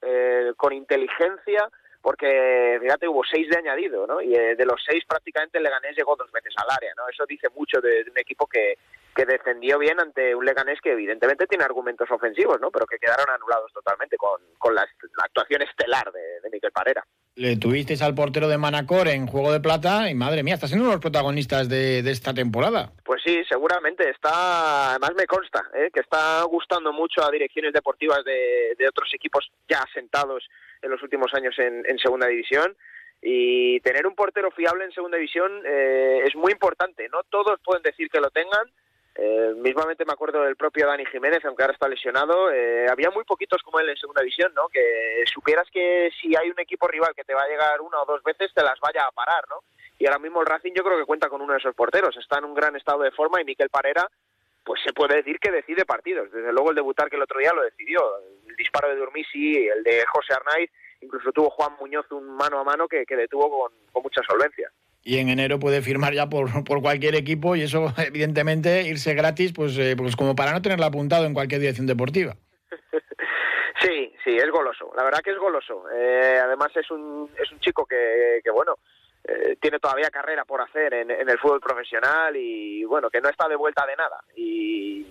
con 0.56 0.72
inteligencia, 0.72 1.68
porque 2.04 2.76
fíjate 2.82 3.08
hubo 3.08 3.22
seis 3.24 3.48
de 3.48 3.56
añadido, 3.56 4.06
¿no? 4.06 4.20
Y 4.20 4.34
eh, 4.34 4.54
de 4.56 4.66
los 4.66 4.78
seis 4.86 5.02
prácticamente 5.08 5.56
el 5.56 5.64
Leganés 5.64 5.96
llegó 5.96 6.14
dos 6.16 6.30
veces 6.30 6.52
al 6.58 6.68
área, 6.70 6.92
¿no? 6.98 7.08
Eso 7.08 7.24
dice 7.26 7.48
mucho 7.56 7.80
de, 7.80 8.04
un 8.10 8.18
equipo 8.18 8.46
que, 8.46 8.76
que 9.16 9.24
defendió 9.24 9.78
bien 9.78 9.98
ante 9.98 10.34
un 10.34 10.44
Leganés 10.44 10.82
que 10.82 10.92
evidentemente 10.92 11.46
tiene 11.46 11.64
argumentos 11.64 12.10
ofensivos, 12.10 12.60
¿no? 12.60 12.70
Pero 12.70 12.84
que 12.84 12.98
quedaron 12.98 13.30
anulados 13.30 13.72
totalmente 13.72 14.18
con, 14.18 14.38
con 14.58 14.74
la, 14.74 14.86
actuación 15.16 15.62
estelar 15.62 16.12
de, 16.12 16.42
de 16.42 16.50
Miquel 16.52 16.72
Parera. 16.72 17.02
Le 17.36 17.56
tuvisteis 17.56 18.02
al 18.02 18.14
portero 18.14 18.48
de 18.48 18.58
Manacor 18.58 19.08
en 19.08 19.26
Juego 19.26 19.50
de 19.50 19.60
Plata 19.60 20.10
y 20.10 20.14
madre 20.14 20.42
mía, 20.42 20.54
está 20.54 20.68
siendo 20.68 20.84
uno 20.84 20.90
de 20.90 20.96
los 20.96 21.02
protagonistas 21.02 21.70
de, 21.70 22.02
de 22.02 22.10
esta 22.10 22.34
temporada. 22.34 22.92
Pues 23.02 23.22
sí, 23.24 23.42
seguramente. 23.48 24.10
Está, 24.10 24.90
además 24.90 25.14
me 25.16 25.26
consta, 25.26 25.70
¿eh? 25.72 25.88
que 25.92 26.00
está 26.00 26.42
gustando 26.42 26.92
mucho 26.92 27.24
a 27.24 27.30
direcciones 27.30 27.72
deportivas 27.72 28.22
de, 28.24 28.76
de 28.78 28.88
otros 28.88 29.08
equipos 29.14 29.50
ya 29.66 29.78
asentados 29.78 30.44
en 30.84 30.90
los 30.90 31.02
últimos 31.02 31.32
años 31.34 31.58
en, 31.58 31.98
segunda 31.98 32.26
división 32.26 32.76
y 33.22 33.80
tener 33.80 34.06
un 34.06 34.14
portero 34.14 34.50
fiable 34.50 34.84
en 34.84 34.92
segunda 34.92 35.16
división 35.16 35.62
eh, 35.64 36.22
es 36.24 36.36
muy 36.36 36.52
importante. 36.52 37.08
No 37.08 37.22
todos 37.24 37.58
pueden 37.64 37.82
decir 37.82 38.10
que 38.10 38.20
lo 38.20 38.30
tengan. 38.30 38.70
Eh, 39.16 39.54
mismamente 39.56 40.04
me 40.04 40.12
acuerdo 40.12 40.42
del 40.42 40.56
propio 40.56 40.86
Dani 40.86 41.06
Jiménez, 41.06 41.44
aunque 41.44 41.62
ahora 41.62 41.72
está 41.72 41.88
lesionado. 41.88 42.50
Eh, 42.52 42.86
había 42.90 43.10
muy 43.10 43.24
poquitos 43.24 43.62
como 43.62 43.80
él 43.80 43.88
en 43.88 43.96
segunda 43.96 44.20
división, 44.20 44.52
¿no? 44.54 44.68
Que 44.68 45.24
supieras 45.32 45.68
que 45.72 46.10
si 46.20 46.36
hay 46.36 46.50
un 46.50 46.58
equipo 46.58 46.88
rival 46.88 47.14
que 47.14 47.24
te 47.24 47.34
va 47.34 47.42
a 47.42 47.48
llegar 47.48 47.80
una 47.80 48.02
o 48.02 48.06
dos 48.06 48.22
veces, 48.22 48.52
te 48.52 48.62
las 48.62 48.78
vaya 48.80 49.06
a 49.06 49.12
parar, 49.12 49.44
¿no? 49.48 49.60
Y 49.98 50.06
ahora 50.06 50.18
mismo 50.18 50.40
el 50.40 50.46
Racing 50.46 50.72
yo 50.74 50.82
creo 50.82 50.98
que 50.98 51.06
cuenta 51.06 51.28
con 51.28 51.40
uno 51.40 51.52
de 51.52 51.60
esos 51.60 51.74
porteros. 51.74 52.16
Está 52.16 52.38
en 52.38 52.44
un 52.44 52.54
gran 52.54 52.74
estado 52.76 53.02
de 53.02 53.12
forma 53.12 53.40
y 53.40 53.44
Miquel 53.44 53.70
Parera, 53.70 54.08
pues 54.64 54.80
se 54.84 54.92
puede 54.92 55.16
decir 55.16 55.38
que 55.38 55.50
decide 55.50 55.84
partidos. 55.84 56.30
Desde 56.32 56.52
luego 56.52 56.70
el 56.70 56.76
debutar 56.76 57.10
que 57.10 57.16
el 57.16 57.22
otro 57.22 57.38
día 57.38 57.52
lo 57.52 57.62
decidió 57.62 58.00
el 58.48 58.56
disparo 58.56 58.88
de 58.88 58.96
Durmisi, 58.96 59.68
el 59.68 59.82
de 59.84 60.04
José 60.06 60.34
Arnaiz, 60.34 60.70
incluso 61.00 61.32
tuvo 61.32 61.50
Juan 61.50 61.72
Muñoz 61.78 62.10
un 62.12 62.34
mano 62.34 62.58
a 62.58 62.64
mano 62.64 62.88
que, 62.88 63.04
que 63.04 63.16
detuvo 63.16 63.68
con, 63.92 64.02
mucha 64.02 64.22
solvencia. 64.28 64.70
Y 65.02 65.18
en 65.18 65.28
enero 65.28 65.58
puede 65.58 65.82
firmar 65.82 66.14
ya 66.14 66.28
por, 66.28 66.48
por 66.64 66.80
cualquier 66.80 67.14
equipo 67.14 67.56
y 67.56 67.62
eso, 67.62 67.92
evidentemente, 67.98 68.82
irse 68.82 69.14
gratis, 69.14 69.52
pues, 69.52 69.76
eh, 69.78 69.94
pues 69.96 70.16
como 70.16 70.34
para 70.34 70.52
no 70.52 70.62
tenerlo 70.62 70.86
apuntado 70.86 71.26
en 71.26 71.34
cualquier 71.34 71.60
dirección 71.60 71.86
deportiva. 71.86 72.36
Sí, 73.82 74.14
sí, 74.24 74.34
es 74.34 74.50
goloso. 74.50 74.90
La 74.96 75.04
verdad 75.04 75.20
que 75.22 75.32
es 75.32 75.36
goloso. 75.36 75.84
Eh, 75.94 76.40
además 76.42 76.68
es 76.74 76.90
un, 76.90 77.28
es 77.38 77.52
un 77.52 77.60
chico 77.60 77.84
que, 77.84 78.40
que 78.42 78.50
bueno, 78.50 78.78
eh, 79.24 79.56
tiene 79.60 79.78
todavía 79.78 80.10
carrera 80.10 80.44
por 80.44 80.60
hacer 80.60 80.92
en, 80.94 81.10
en, 81.10 81.28
el 81.28 81.38
fútbol 81.38 81.60
profesional 81.60 82.36
y 82.36 82.84
bueno, 82.84 83.08
que 83.08 83.20
no 83.20 83.28
está 83.28 83.48
de 83.48 83.56
vuelta 83.56 83.86
de 83.86 83.96
nada. 83.96 84.22
Y 84.36 85.06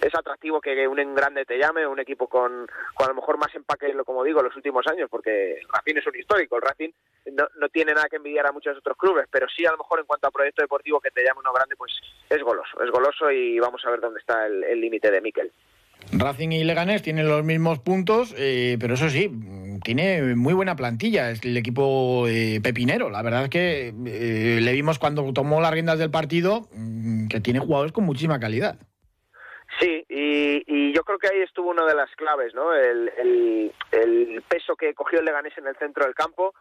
es 0.00 0.14
atractivo 0.14 0.60
que 0.60 0.86
un 0.86 1.14
grande 1.14 1.44
te 1.44 1.58
llame, 1.58 1.86
un 1.86 1.98
equipo 1.98 2.28
con, 2.28 2.66
con 2.94 3.06
a 3.06 3.08
lo 3.08 3.14
mejor 3.14 3.38
más 3.38 3.54
empaque, 3.54 3.94
como 4.04 4.22
digo, 4.22 4.42
los 4.42 4.54
últimos 4.54 4.86
años, 4.86 5.08
porque 5.10 5.54
el 5.54 5.68
Racing 5.68 5.96
es 5.96 6.06
un 6.06 6.16
histórico, 6.16 6.56
el 6.56 6.62
Racing 6.62 6.90
no, 7.32 7.48
no, 7.56 7.68
tiene 7.68 7.94
nada 7.94 8.08
que 8.08 8.16
envidiar 8.16 8.46
a 8.46 8.52
muchos 8.52 8.76
otros 8.76 8.96
clubes, 8.96 9.26
pero 9.30 9.46
sí 9.48 9.64
a 9.66 9.72
lo 9.72 9.78
mejor 9.78 10.00
en 10.00 10.06
cuanto 10.06 10.28
a 10.28 10.30
proyecto 10.30 10.62
deportivo 10.62 11.00
que 11.00 11.10
te 11.10 11.24
llame 11.24 11.40
uno 11.40 11.52
grande, 11.52 11.74
pues 11.76 11.92
es 12.28 12.42
goloso, 12.42 12.82
es 12.82 12.90
goloso 12.90 13.30
y 13.30 13.58
vamos 13.58 13.84
a 13.84 13.90
ver 13.90 14.00
dónde 14.00 14.20
está 14.20 14.46
el 14.46 14.80
límite 14.80 15.10
de 15.10 15.20
Miquel. 15.20 15.52
Racing 16.12 16.52
y 16.52 16.64
Leganés 16.64 17.02
tienen 17.02 17.28
los 17.28 17.44
mismos 17.44 17.80
puntos, 17.80 18.34
eh, 18.38 18.78
pero 18.80 18.94
eso 18.94 19.10
sí, 19.10 19.30
tiene 19.84 20.34
muy 20.34 20.54
buena 20.54 20.74
plantilla. 20.74 21.30
Es 21.30 21.44
el 21.44 21.56
equipo 21.56 22.26
eh, 22.26 22.60
pepinero. 22.62 23.10
La 23.10 23.22
verdad 23.22 23.44
es 23.44 23.50
que 23.50 23.88
eh, 23.88 24.60
le 24.60 24.72
vimos 24.72 24.98
cuando 24.98 25.30
tomó 25.32 25.60
las 25.60 25.72
riendas 25.72 25.98
del 25.98 26.10
partido 26.10 26.68
mm, 26.72 27.28
que 27.28 27.40
tiene 27.40 27.60
jugadores 27.60 27.92
con 27.92 28.04
muchísima 28.04 28.40
calidad. 28.40 28.76
Sí, 29.78 30.04
y, 30.08 30.92
yo 30.92 31.04
creo 31.04 31.18
que 31.18 31.28
ahí 31.28 31.42
estuvo 31.42 31.70
una 31.70 31.84
de 31.84 31.94
las 31.94 32.10
claves, 32.16 32.54
¿no? 32.54 32.74
El, 32.74 33.12
peso 34.48 34.74
que 34.74 34.94
cogió 34.94 35.20
el 35.20 35.26
Leganés 35.26 35.56
en 35.58 35.66
el 35.66 35.76
centro 35.76 36.04
del 36.04 36.14
campo. 36.14 36.54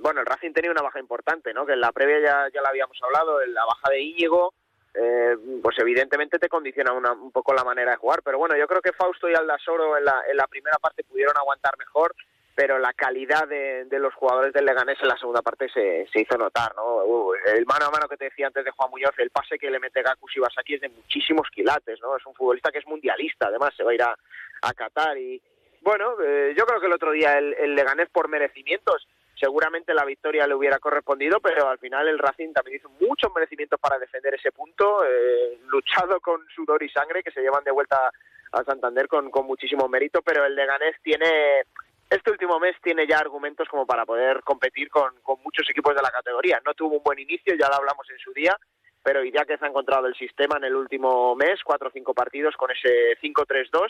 bueno, 0.00 0.20
el 0.20 0.26
Racing 0.26 0.52
tenía 0.52 0.70
una 0.70 0.82
baja 0.82 0.98
importante, 0.98 1.52
¿no? 1.52 1.66
Que 1.66 1.74
en 1.74 1.80
la 1.80 1.92
previa 1.92 2.18
ya, 2.20 2.48
ya 2.52 2.62
la 2.62 2.70
habíamos 2.70 2.96
hablado, 3.02 3.44
la 3.46 3.64
baja 3.66 3.90
de 3.90 4.00
Íñigo 4.00 4.54
eh, 4.94 5.36
pues 5.62 5.78
evidentemente 5.78 6.38
te 6.38 6.48
condiciona 6.48 6.92
un 6.92 7.32
poco 7.32 7.54
la 7.54 7.64
manera 7.64 7.92
de 7.92 7.96
jugar. 7.96 8.22
Pero 8.22 8.38
bueno, 8.38 8.56
yo 8.56 8.66
creo 8.66 8.82
que 8.82 8.92
Fausto 8.92 9.28
y 9.28 9.34
Aldasoro 9.34 9.96
en 9.96 10.04
la, 10.04 10.22
en 10.28 10.36
la 10.36 10.46
primera 10.46 10.78
parte 10.78 11.04
pudieron 11.04 11.36
aguantar 11.36 11.76
mejor, 11.78 12.14
pero 12.54 12.78
la 12.78 12.92
calidad 12.92 13.48
de, 13.48 13.86
los 13.98 14.14
jugadores 14.14 14.52
del 14.52 14.66
Leganés 14.66 14.98
en 15.00 15.08
la 15.08 15.16
segunda 15.16 15.40
parte 15.40 15.68
se, 15.70 16.06
se 16.12 16.20
hizo 16.20 16.36
notar, 16.36 16.74
¿no? 16.76 17.04
Uh, 17.04 17.34
el 17.56 17.64
mano 17.64 17.86
a 17.86 17.90
mano 17.90 18.08
que 18.08 18.18
te 18.18 18.26
decía 18.26 18.46
antes 18.46 18.64
de 18.64 18.70
Juan 18.70 18.90
Muñoz, 18.90 19.14
el 19.18 19.30
pase 19.30 19.58
que 19.58 19.70
le 19.70 19.80
mete 19.80 20.02
Gaku 20.02 20.28
Shibasaki 20.28 20.74
es 20.74 20.80
de 20.82 20.90
muchísimos 20.90 21.48
quilates, 21.50 21.98
¿no? 22.02 22.16
Es 22.16 22.26
un 22.26 22.34
futbolista 22.34 22.70
que 22.70 22.78
es 22.78 22.86
mundialista, 22.86 23.46
además 23.46 23.70
se 23.74 23.84
va 23.84 23.92
a 23.92 23.94
ir 23.94 24.02
a, 24.02 24.14
a 24.62 24.74
Qatar 24.74 25.16
y 25.16 25.40
bueno, 25.80 26.14
eh, 26.22 26.54
yo 26.56 26.64
creo 26.64 26.80
que 26.80 26.86
el 26.86 26.92
otro 26.92 27.10
día 27.10 27.38
el 27.38 27.74
Leganés 27.74 28.08
por 28.10 28.28
merecimientos 28.28 29.08
seguramente 29.42 29.92
la 29.92 30.04
victoria 30.04 30.46
le 30.46 30.54
hubiera 30.54 30.78
correspondido, 30.78 31.40
pero 31.40 31.68
al 31.68 31.78
final 31.78 32.06
el 32.06 32.18
Racing 32.18 32.52
también 32.52 32.76
hizo 32.76 32.88
muchos 33.00 33.32
merecimientos 33.34 33.80
para 33.80 33.98
defender 33.98 34.34
ese 34.34 34.52
punto, 34.52 35.04
eh, 35.04 35.58
luchado 35.66 36.20
con 36.20 36.46
sudor 36.54 36.80
y 36.84 36.88
sangre 36.88 37.24
que 37.24 37.32
se 37.32 37.40
llevan 37.40 37.64
de 37.64 37.72
vuelta 37.72 38.08
a 38.52 38.62
Santander 38.62 39.08
con, 39.08 39.30
muchísimo 39.44 39.88
mérito, 39.88 40.22
pero 40.22 40.44
el 40.44 40.54
Leganés 40.54 40.94
tiene 41.02 41.62
este 42.08 42.30
último 42.30 42.60
mes 42.60 42.76
tiene 42.82 43.06
ya 43.06 43.18
argumentos 43.18 43.66
como 43.68 43.84
para 43.84 44.04
poder 44.04 44.42
competir 44.42 44.88
con, 44.90 45.10
con 45.22 45.42
muchos 45.42 45.68
equipos 45.70 45.94
de 45.96 46.02
la 46.02 46.10
categoría. 46.10 46.60
No 46.64 46.74
tuvo 46.74 46.98
un 46.98 47.02
buen 47.02 47.18
inicio, 47.18 47.54
ya 47.54 47.68
lo 47.68 47.76
hablamos 47.76 48.08
en 48.10 48.18
su 48.18 48.32
día, 48.34 48.54
pero 49.02 49.24
ya 49.24 49.44
que 49.44 49.56
se 49.56 49.64
ha 49.64 49.68
encontrado 49.68 50.06
el 50.06 50.14
sistema 50.14 50.58
en 50.58 50.64
el 50.64 50.76
último 50.76 51.34
mes, 51.34 51.64
cuatro 51.64 51.88
o 51.88 51.90
cinco 51.90 52.12
partidos 52.14 52.54
con 52.56 52.70
ese 52.70 53.16
5-3-2 53.20 53.88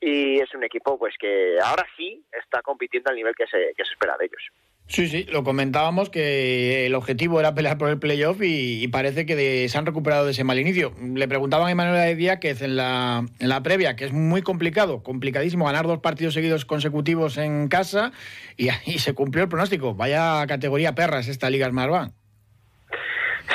y 0.00 0.40
es 0.40 0.54
un 0.54 0.64
equipo 0.64 0.98
pues 0.98 1.14
que 1.18 1.58
ahora 1.60 1.86
sí 1.96 2.24
está 2.30 2.62
compitiendo 2.62 3.10
al 3.10 3.16
nivel 3.16 3.34
que 3.34 3.46
se, 3.46 3.72
que 3.76 3.84
se 3.84 3.92
espera 3.92 4.16
de 4.16 4.26
ellos. 4.26 4.42
Sí, 4.88 5.08
sí, 5.08 5.24
lo 5.24 5.42
comentábamos 5.42 6.10
que 6.10 6.86
el 6.86 6.94
objetivo 6.94 7.40
era 7.40 7.54
pelear 7.54 7.76
por 7.76 7.88
el 7.88 7.98
playoff 7.98 8.38
y, 8.40 8.86
parece 8.88 9.26
que 9.26 9.68
se 9.68 9.78
han 9.78 9.84
recuperado 9.84 10.24
de 10.24 10.30
ese 10.30 10.44
mal 10.44 10.60
inicio. 10.60 10.92
Le 11.02 11.26
preguntaban 11.26 11.66
a 11.66 11.70
Emanuel 11.72 12.16
Díaz 12.16 12.38
en 12.42 12.76
la, 12.76 13.24
en 13.40 13.48
la 13.48 13.62
previa 13.64 13.96
que 13.96 14.04
es 14.04 14.12
muy 14.12 14.42
complicado, 14.42 15.02
complicadísimo 15.02 15.66
ganar 15.66 15.86
dos 15.86 15.98
partidos 15.98 16.34
seguidos 16.34 16.64
consecutivos 16.64 17.36
en 17.36 17.68
casa 17.68 18.12
y 18.56 18.68
ahí 18.68 18.98
se 18.98 19.12
cumplió 19.12 19.42
el 19.42 19.50
pronóstico. 19.50 19.94
Vaya 19.94 20.46
categoría 20.46 20.94
perras 20.94 21.26
esta 21.26 21.50
Liga 21.50 21.68
Smartbank. 21.68 22.12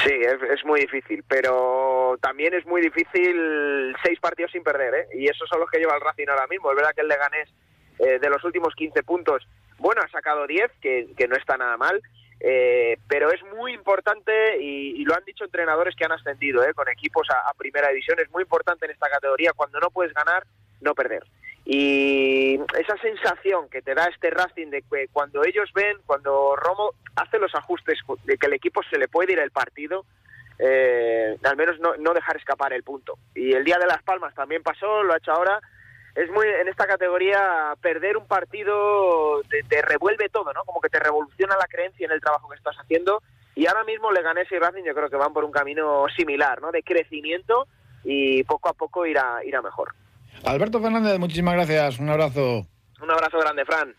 Sí, 0.03 0.13
es, 0.13 0.65
muy 0.65 0.81
difícil, 0.81 1.23
pero 1.27 2.17
también 2.21 2.53
es 2.53 2.65
muy 2.65 2.81
difícil 2.81 3.93
seis 4.03 4.19
partidos 4.19 4.51
sin 4.51 4.63
perder, 4.63 4.93
¿eh? 4.95 5.07
Y 5.13 5.27
esos 5.27 5.47
son 5.49 5.59
los 5.59 5.69
que 5.69 5.79
lleva 5.79 5.95
el 5.95 6.01
Racing 6.01 6.27
ahora 6.29 6.47
mismo. 6.47 6.71
Es 6.71 6.75
verdad 6.75 6.91
que 6.95 7.01
el 7.01 7.07
Leganés, 7.07 7.53
eh, 7.99 8.17
de 8.19 8.29
los 8.29 8.43
últimos 8.43 8.73
15 8.73 9.03
puntos, 9.03 9.47
bueno, 9.81 10.01
ha 10.01 10.09
sacado 10.09 10.47
10, 10.47 10.71
que, 10.81 11.27
no 11.27 11.35
está 11.35 11.57
nada 11.57 11.77
mal, 11.77 12.01
eh, 12.39 12.97
pero 13.07 13.31
es 13.31 13.41
muy 13.55 13.73
importante, 13.73 14.61
y, 14.61 15.03
lo 15.05 15.15
han 15.15 15.25
dicho 15.25 15.43
entrenadores 15.43 15.95
que 15.95 16.05
han 16.05 16.11
ascendido 16.11 16.63
¿eh? 16.63 16.73
con 16.73 16.87
equipos 16.89 17.27
a 17.29 17.53
primera 17.53 17.89
división, 17.89 18.19
es 18.19 18.31
muy 18.31 18.43
importante 18.43 18.85
en 18.85 18.91
esta 18.91 19.09
categoría, 19.09 19.53
cuando 19.53 19.79
no 19.79 19.89
puedes 19.89 20.13
ganar, 20.13 20.45
no 20.79 20.93
perder. 20.93 21.23
Y 21.65 22.59
esa 22.77 22.97
sensación 23.01 23.69
que 23.69 23.81
te 23.81 23.93
da 23.93 24.05
este 24.05 24.31
Racing 24.31 24.71
de 24.71 24.81
que 24.81 25.07
cuando 25.11 25.43
ellos 25.45 25.71
ven, 25.73 25.97
cuando 26.05 26.55
Romo 26.55 26.93
hace 27.15 27.37
los 27.37 27.53
ajustes 27.53 27.99
de 28.23 28.37
que 28.37 28.47
el 28.47 28.53
equipo 28.53 28.81
se 28.89 28.97
le 28.97 29.07
puede 29.07 29.33
ir 29.33 29.39
el 29.39 29.51
partido, 29.51 30.05
eh, 30.57 31.37
al 31.43 31.57
menos 31.57 31.79
no, 31.79 31.95
no 31.97 32.13
dejar 32.13 32.37
escapar 32.37 32.73
el 32.73 32.83
punto. 32.83 33.17
Y 33.35 33.53
el 33.53 33.63
día 33.63 33.77
de 33.77 33.85
Las 33.85 34.01
Palmas 34.03 34.33
también 34.33 34.63
pasó, 34.63 35.03
lo 35.03 35.13
ha 35.13 35.17
hecho 35.17 35.31
ahora. 35.31 35.59
Es 36.15 36.29
muy 36.31 36.45
en 36.47 36.67
esta 36.67 36.85
categoría 36.87 37.73
perder 37.81 38.17
un 38.17 38.27
partido 38.27 39.41
te, 39.69 39.81
revuelve 39.81 40.29
todo, 40.29 40.51
¿no? 40.53 40.63
Como 40.65 40.81
que 40.81 40.89
te 40.89 40.99
revoluciona 40.99 41.55
la 41.55 41.67
creencia 41.67 42.05
en 42.05 42.11
el 42.11 42.21
trabajo 42.21 42.49
que 42.49 42.57
estás 42.57 42.75
haciendo. 42.77 43.21
Y 43.55 43.67
ahora 43.67 43.83
mismo 43.83 44.11
Leganés 44.11 44.51
y 44.51 44.57
Racing 44.57 44.83
yo 44.85 44.93
creo 44.93 45.09
que 45.09 45.15
van 45.15 45.33
por 45.33 45.43
un 45.43 45.51
camino 45.51 46.05
similar, 46.15 46.61
¿no? 46.61 46.71
De 46.71 46.83
crecimiento 46.83 47.67
y 48.03 48.43
poco 48.43 48.69
a 48.69 48.73
poco 48.73 49.05
irá, 49.05 49.39
irá 49.45 49.61
mejor. 49.61 49.93
Alberto 50.45 50.81
Fernández, 50.81 51.19
muchísimas 51.19 51.53
gracias. 51.53 51.99
Un 51.99 52.09
abrazo. 52.09 52.65
Un 53.01 53.11
abrazo 53.11 53.39
grande, 53.39 53.65
Fran. 53.65 53.95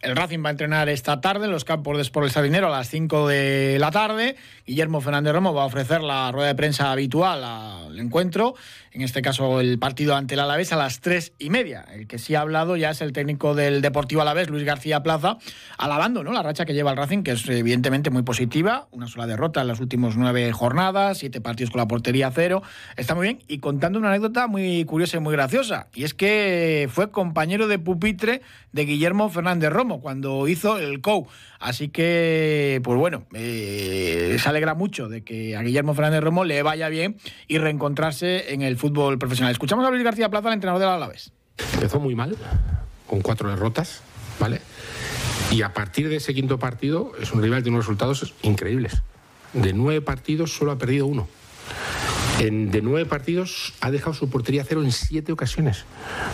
El 0.00 0.14
Racing 0.14 0.44
va 0.44 0.48
a 0.48 0.52
entrenar 0.52 0.88
esta 0.88 1.20
tarde 1.20 1.46
en 1.46 1.50
los 1.50 1.64
campos 1.64 1.96
de 1.96 2.02
Sport 2.02 2.26
El 2.26 2.32
Sardinero 2.32 2.66
a 2.66 2.70
las 2.70 2.88
5 2.88 3.28
de 3.28 3.78
la 3.78 3.90
tarde. 3.90 4.36
Guillermo 4.66 5.00
Fernández 5.00 5.32
Romo 5.32 5.54
va 5.54 5.62
a 5.62 5.66
ofrecer 5.66 6.02
la 6.02 6.32
rueda 6.32 6.48
de 6.48 6.56
prensa 6.56 6.90
habitual 6.90 7.44
al 7.44 7.96
encuentro 8.00 8.56
en 8.96 9.02
este 9.02 9.20
caso 9.20 9.60
el 9.60 9.78
partido 9.78 10.16
ante 10.16 10.34
el 10.34 10.40
Alavés 10.40 10.72
a 10.72 10.76
las 10.76 11.00
tres 11.00 11.34
y 11.38 11.50
media. 11.50 11.84
El 11.92 12.06
que 12.06 12.16
sí 12.16 12.34
ha 12.34 12.40
hablado 12.40 12.76
ya 12.76 12.90
es 12.90 13.02
el 13.02 13.12
técnico 13.12 13.54
del 13.54 13.82
Deportivo 13.82 14.22
Alavés, 14.22 14.48
Luis 14.48 14.64
García 14.64 15.02
Plaza, 15.02 15.36
alabando 15.76 16.24
¿no? 16.24 16.32
la 16.32 16.42
racha 16.42 16.64
que 16.64 16.72
lleva 16.72 16.92
el 16.92 16.96
Racing, 16.96 17.22
que 17.22 17.32
es 17.32 17.46
evidentemente 17.46 18.08
muy 18.08 18.22
positiva, 18.22 18.88
una 18.92 19.06
sola 19.06 19.26
derrota 19.26 19.60
en 19.60 19.68
las 19.68 19.80
últimas 19.80 20.16
nueve 20.16 20.50
jornadas, 20.50 21.18
siete 21.18 21.42
partidos 21.42 21.70
con 21.70 21.80
la 21.80 21.88
portería 21.88 22.30
cero, 22.34 22.62
está 22.96 23.14
muy 23.14 23.26
bien, 23.26 23.38
y 23.48 23.58
contando 23.58 23.98
una 23.98 24.08
anécdota 24.08 24.46
muy 24.46 24.86
curiosa 24.86 25.18
y 25.18 25.20
muy 25.20 25.32
graciosa, 25.32 25.88
y 25.94 26.04
es 26.04 26.14
que 26.14 26.88
fue 26.90 27.10
compañero 27.10 27.68
de 27.68 27.78
pupitre 27.78 28.40
de 28.72 28.84
Guillermo 28.86 29.28
Fernández 29.28 29.70
Romo 29.70 30.00
cuando 30.00 30.48
hizo 30.48 30.78
el 30.78 31.02
COU. 31.02 31.28
Así 31.58 31.88
que, 31.88 32.80
pues 32.84 32.98
bueno, 32.98 33.24
eh, 33.34 34.36
se 34.40 34.48
alegra 34.48 34.74
mucho 34.74 35.08
de 35.08 35.22
que 35.22 35.56
a 35.56 35.62
Guillermo 35.62 35.94
Fernández 35.94 36.20
Romo 36.20 36.44
le 36.44 36.62
vaya 36.62 36.88
bien 36.88 37.16
y 37.48 37.58
reencontrarse 37.58 38.52
en 38.52 38.62
el 38.62 38.76
fútbol 38.76 39.18
profesional. 39.18 39.52
Escuchamos 39.52 39.86
a 39.86 39.90
Luis 39.90 40.04
García 40.04 40.28
Plaza, 40.28 40.48
el 40.48 40.54
entrenador 40.54 40.80
del 40.80 40.90
Alavés. 40.90 41.32
Empezó 41.74 42.00
muy 42.00 42.14
mal, 42.14 42.36
con 43.06 43.20
cuatro 43.22 43.48
derrotas, 43.48 44.02
¿vale? 44.38 44.60
Y 45.50 45.62
a 45.62 45.72
partir 45.72 46.08
de 46.08 46.16
ese 46.16 46.34
quinto 46.34 46.58
partido 46.58 47.12
es 47.20 47.32
un 47.32 47.42
rival 47.42 47.62
de 47.62 47.70
unos 47.70 47.84
resultados 47.86 48.34
increíbles. 48.42 49.02
De 49.52 49.72
nueve 49.72 50.00
partidos 50.00 50.52
solo 50.54 50.72
ha 50.72 50.78
perdido 50.78 51.06
uno. 51.06 51.28
En, 52.38 52.70
de 52.70 52.82
nueve 52.82 53.06
partidos 53.06 53.72
ha 53.80 53.90
dejado 53.90 54.12
su 54.12 54.28
portería 54.28 54.64
cero 54.66 54.82
en 54.82 54.92
siete 54.92 55.32
ocasiones. 55.32 55.84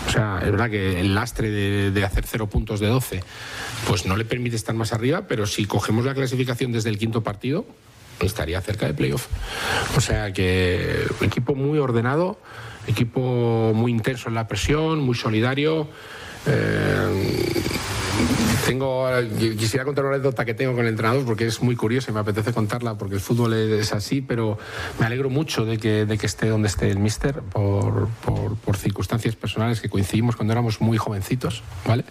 O 0.08 0.10
sea, 0.10 0.40
es 0.42 0.50
verdad 0.50 0.70
que 0.70 1.00
el 1.00 1.14
lastre 1.14 1.50
de, 1.50 2.04
hacer 2.04 2.24
cero 2.26 2.48
puntos 2.48 2.80
de 2.80 2.88
doce, 2.88 3.22
pues 3.86 4.06
no 4.06 4.16
le 4.16 4.24
permite 4.24 4.56
estar 4.56 4.74
más 4.74 4.92
arriba, 4.92 5.26
pero 5.28 5.46
si 5.46 5.64
cogemos 5.66 6.04
la 6.04 6.14
clasificación 6.14 6.72
desde 6.72 6.90
el 6.90 6.98
quinto 6.98 7.22
partido, 7.22 7.64
estaría 8.20 8.60
cerca 8.60 8.86
de 8.86 8.94
playoff. 8.94 9.26
O 9.96 10.00
sea 10.00 10.32
que 10.32 11.06
equipo 11.20 11.54
muy 11.54 11.78
ordenado, 11.78 12.38
equipo 12.86 13.72
muy 13.74 13.92
intenso 13.92 14.28
en 14.28 14.34
la 14.34 14.48
presión, 14.48 15.00
muy 15.00 15.14
solidario. 15.14 15.88
Eh, 16.46 17.62
tengo, 18.66 19.08
quisiera 19.58 19.84
contar 19.84 20.04
una 20.04 20.14
anécdota 20.14 20.44
que 20.44 20.54
tengo 20.54 20.72
con 20.72 20.82
el 20.82 20.88
entrenador 20.88 21.24
porque 21.24 21.46
es 21.46 21.62
muy 21.62 21.76
curiosa 21.76 22.10
y 22.10 22.14
me 22.14 22.20
apetece 22.20 22.52
contarla 22.52 22.96
porque 22.96 23.14
el 23.14 23.20
fútbol 23.20 23.54
es 23.54 23.92
así, 23.92 24.20
pero 24.20 24.58
me 24.98 25.06
alegro 25.06 25.30
mucho 25.30 25.64
de 25.64 25.78
que, 25.78 26.06
de 26.06 26.18
que 26.18 26.26
esté 26.26 26.48
donde 26.48 26.68
esté 26.68 26.90
el 26.90 26.98
míster 26.98 27.40
por, 27.40 28.08
por, 28.24 28.76
circunstancias 28.76 29.36
personales 29.36 29.80
que 29.80 29.88
coincidimos 29.88 30.34
cuando 30.34 30.52
éramos 30.52 30.80
muy 30.80 30.98
jovencitos, 30.98 31.62
¿vale? 31.86 32.04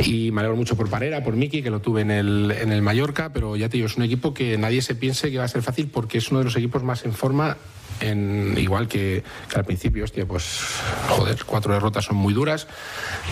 Y 0.00 0.30
me 0.30 0.40
alegro 0.40 0.56
mucho 0.56 0.76
por 0.76 0.88
Parera, 0.88 1.22
por 1.22 1.34
Miki, 1.34 1.62
que 1.62 1.70
lo 1.70 1.80
tuve 1.80 2.00
en 2.00 2.10
el, 2.10 2.50
en 2.52 2.72
el 2.72 2.80
Mallorca, 2.80 3.32
pero 3.32 3.56
ya 3.56 3.68
te 3.68 3.76
digo, 3.76 3.86
es 3.86 3.96
un 3.96 4.04
equipo 4.04 4.32
que 4.32 4.56
nadie 4.56 4.80
se 4.80 4.94
piense 4.94 5.30
que 5.30 5.38
va 5.38 5.44
a 5.44 5.48
ser 5.48 5.62
fácil 5.62 5.88
porque 5.88 6.18
es 6.18 6.30
uno 6.30 6.38
de 6.38 6.44
los 6.44 6.56
equipos 6.56 6.82
más 6.82 7.04
en 7.04 7.12
forma 7.12 7.58
en, 8.00 8.54
igual 8.58 8.88
que, 8.88 9.22
al 9.54 9.64
principio, 9.64 10.04
hostia, 10.04 10.26
pues 10.26 10.60
joder, 11.08 11.44
cuatro 11.44 11.72
derrotas 11.72 12.06
son 12.06 12.16
muy 12.16 12.34
duras, 12.34 12.66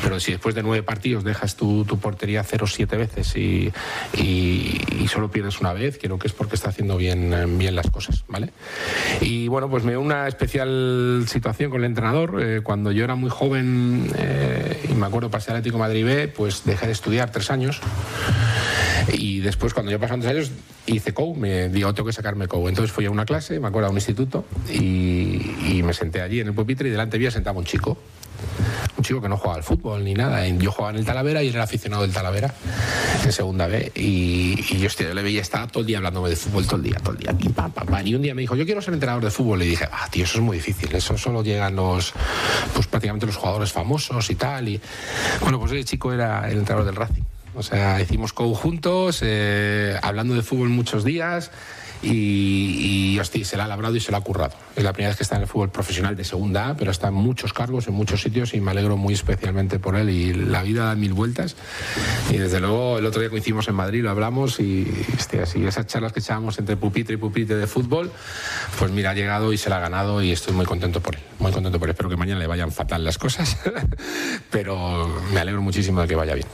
pero 0.03 0.21
si 0.21 0.33
después 0.33 0.55
de 0.55 0.63
nueve 0.63 0.83
partidos 0.83 1.25
dejas 1.25 1.57
tu, 1.57 1.85
tu 1.85 1.99
portería 1.99 2.43
cero 2.45 2.67
siete 2.67 2.97
veces 2.97 3.35
y, 3.37 3.73
solo 5.09 5.31
pierdes 5.31 5.61
una 5.61 5.73
vez, 5.73 5.99
creo 5.99 6.19
que 6.19 6.27
es 6.27 6.35
porque 6.35 6.55
está 6.55 6.69
haciendo 6.69 6.99
bien, 6.99 7.59
bien 7.59 7.75
las 7.75 7.91
cosas, 7.91 8.25
¿vale? 8.29 8.53
Y 9.23 9.49
bueno, 9.49 9.71
pues 9.71 9.85
me 9.85 9.93
dio 9.93 10.03
una 10.03 10.29
especial 10.29 11.25
situación 11.27 11.71
con 11.71 11.81
el 11.81 11.87
entrenador. 11.87 12.43
Eh, 12.43 12.61
cuando 12.63 12.93
yo 12.93 13.05
era 13.05 13.15
muy 13.15 13.31
joven 13.31 14.11
eh, 14.17 14.87
y 14.91 14.93
me 14.93 15.07
acuerdo 15.07 15.31
pasé 15.31 15.51
Atlético 15.51 15.79
Madrid 15.79 16.05
B, 16.05 16.29
pues 16.29 16.65
dejé 16.65 16.87
de 16.87 16.93
estudiar 16.93 17.33
tres 17.33 17.51
años. 17.51 17.81
Y 19.13 19.41
después, 19.41 19.73
cuando 19.73 19.91
yo 19.91 19.99
pasaron 19.99 20.21
tres 20.21 20.33
años, 20.33 20.53
hice 20.97 21.13
COU, 21.13 21.35
me 21.35 21.69
digo, 21.69 21.93
tengo 21.95 22.07
que 22.07 22.13
sacarme 22.13 22.49
COU. 22.49 22.69
Entonces 22.69 22.93
fui 22.93 23.07
a 23.07 23.11
una 23.11 23.25
clase, 23.25 23.61
me 23.61 23.69
acuerdo, 23.69 23.89
a 23.89 23.91
un 23.91 23.97
instituto, 23.97 24.45
y, 24.73 25.83
me 25.83 25.95
senté 25.95 26.21
allí 26.21 26.41
en 26.41 26.49
el 26.49 26.55
pupitre 26.55 26.89
y 26.89 26.91
delante 26.91 27.17
había 27.17 27.31
sentaba 27.31 27.59
un 27.59 27.65
chico. 27.65 27.97
Un 28.97 29.05
chico 29.05 29.21
que 29.21 29.29
no 29.29 29.37
jugaba 29.37 29.57
al 29.57 29.63
fútbol 29.63 30.05
ni 30.05 30.13
nada. 30.13 30.47
Yo 30.49 30.71
jugaba 30.71 30.91
en 30.91 30.97
el 30.99 31.05
Talavera 31.05 31.43
y 31.43 31.49
era 31.49 31.63
aficionado 31.63 32.03
del 32.03 32.13
Talavera 32.13 32.53
en 33.25 33.33
segunda 33.33 33.67
B. 33.67 33.91
Y, 33.95 34.79
yo, 34.79 34.89
le 35.15 35.23
veía, 35.23 35.41
estaba 35.41 35.67
todo 35.67 35.81
el 35.81 35.87
día 35.87 35.99
hablándome 35.99 36.29
de 36.29 36.37
fútbol, 36.37 36.67
todo 36.67 36.77
el 36.77 36.83
día, 36.83 36.97
todo 37.03 37.13
el 37.13 37.19
día. 37.19 37.35
Y 38.05 38.15
un 38.15 38.23
día 38.23 38.35
me 38.35 38.43
dijo, 38.43 38.55
yo 38.55 38.65
quiero 38.65 38.83
ser 38.83 38.95
entrenador 38.95 39.25
de 39.25 39.31
fútbol. 39.31 39.63
Y 39.63 39.69
dije, 39.69 39.89
ah, 39.91 40.09
tío, 40.11 40.25
eso 40.25 40.39
es 40.39 40.45
muy 40.45 40.57
difícil. 40.57 40.95
Eso 40.95 41.17
solo 41.17 41.43
llegan 41.43 41.77
los, 41.77 42.13
pues 42.75 42.87
prácticamente 42.87 43.27
los 43.27 43.37
jugadores 43.37 43.73
famosos 43.73 44.31
y 44.31 44.35
tal. 44.35 44.69
Y 44.69 44.81
bueno, 45.41 45.59
pues 45.59 45.73
ese 45.73 45.85
chico 45.85 46.13
era 46.13 46.49
el 46.51 46.59
entrenador 46.59 46.85
del 46.87 46.97
Racing. 46.97 47.25
O 47.55 47.63
sea, 47.63 48.01
hicimos 48.01 48.33
conjuntos, 48.33 49.21
eh, 49.23 49.99
hablando 50.03 50.35
de 50.35 50.43
fútbol 50.43 50.69
muchos 50.69 51.05
días 51.05 51.51
y, 52.03 53.15
y 53.15 53.19
hostia, 53.19 53.45
se 53.45 53.57
la 53.57 53.65
ha 53.65 53.69
labrado 53.69 53.97
y 53.97 54.01
se 54.01 54.13
la 54.13 54.19
ha 54.19 54.21
currado. 54.21 54.55
Es 54.77 54.85
la 54.85 54.93
primera 54.93 55.11
vez 55.11 55.17
que 55.17 55.25
está 55.25 55.37
en 55.37 55.43
el 55.43 55.49
fútbol 55.49 55.71
profesional 55.71 56.15
de 56.17 56.25
segunda 56.25 56.77
pero 56.79 56.91
está 56.91 57.09
en 57.09 57.15
muchos 57.15 57.53
cargos, 57.53 57.89
en 57.89 57.95
muchos 57.95 58.23
sitios 58.23 58.55
y 58.55 58.61
me 58.61 58.71
alegro 58.71 58.97
muy 58.97 59.15
especialmente 59.15 59.79
por 59.79 59.97
él. 59.97 60.11
Y 60.11 60.33
la 60.33 60.63
vida 60.63 60.85
da 60.85 60.95
mil 60.95 61.13
vueltas. 61.13 61.57
Y 62.31 62.37
desde 62.37 62.61
luego, 62.61 62.99
el 62.99 63.07
otro 63.07 63.21
día 63.21 63.31
coincidimos 63.31 63.69
en 63.69 63.75
Madrid, 63.75 64.03
lo 64.03 64.11
hablamos 64.11 64.61
y, 64.61 64.87
hostia, 65.17 65.43
así, 65.43 65.65
esas 65.65 65.87
charlas 65.87 66.13
que 66.13 66.21
echábamos 66.21 66.59
entre 66.59 66.77
pupitre 66.77 67.15
y 67.15 67.17
pupitre 67.17 67.57
de 67.57 67.67
fútbol, 67.67 68.11
pues 68.79 68.91
mira, 68.91 69.11
ha 69.11 69.15
llegado 69.15 69.53
y 69.53 69.59
se 69.59 69.71
la 69.71 69.79
ha 69.79 69.81
ganado 69.81 70.23
y 70.23 70.31
estoy 70.31 70.55
muy 70.55 70.67
contento 70.67 71.01
por 71.01 71.17
él. 71.17 71.23
Muy 71.39 71.53
contento 71.53 71.79
por 71.79 71.89
él. 71.89 71.93
Espero 71.93 72.09
que 72.09 72.17
mañana 72.17 72.39
le 72.39 72.47
vayan 72.47 72.71
fatal 72.71 73.05
las 73.05 73.19
cosas, 73.19 73.59
pero 74.51 75.09
me 75.33 75.41
alegro 75.41 75.63
muchísimo 75.63 76.01
de 76.01 76.09
que 76.09 76.15
vaya 76.15 76.35
bien. 76.35 76.47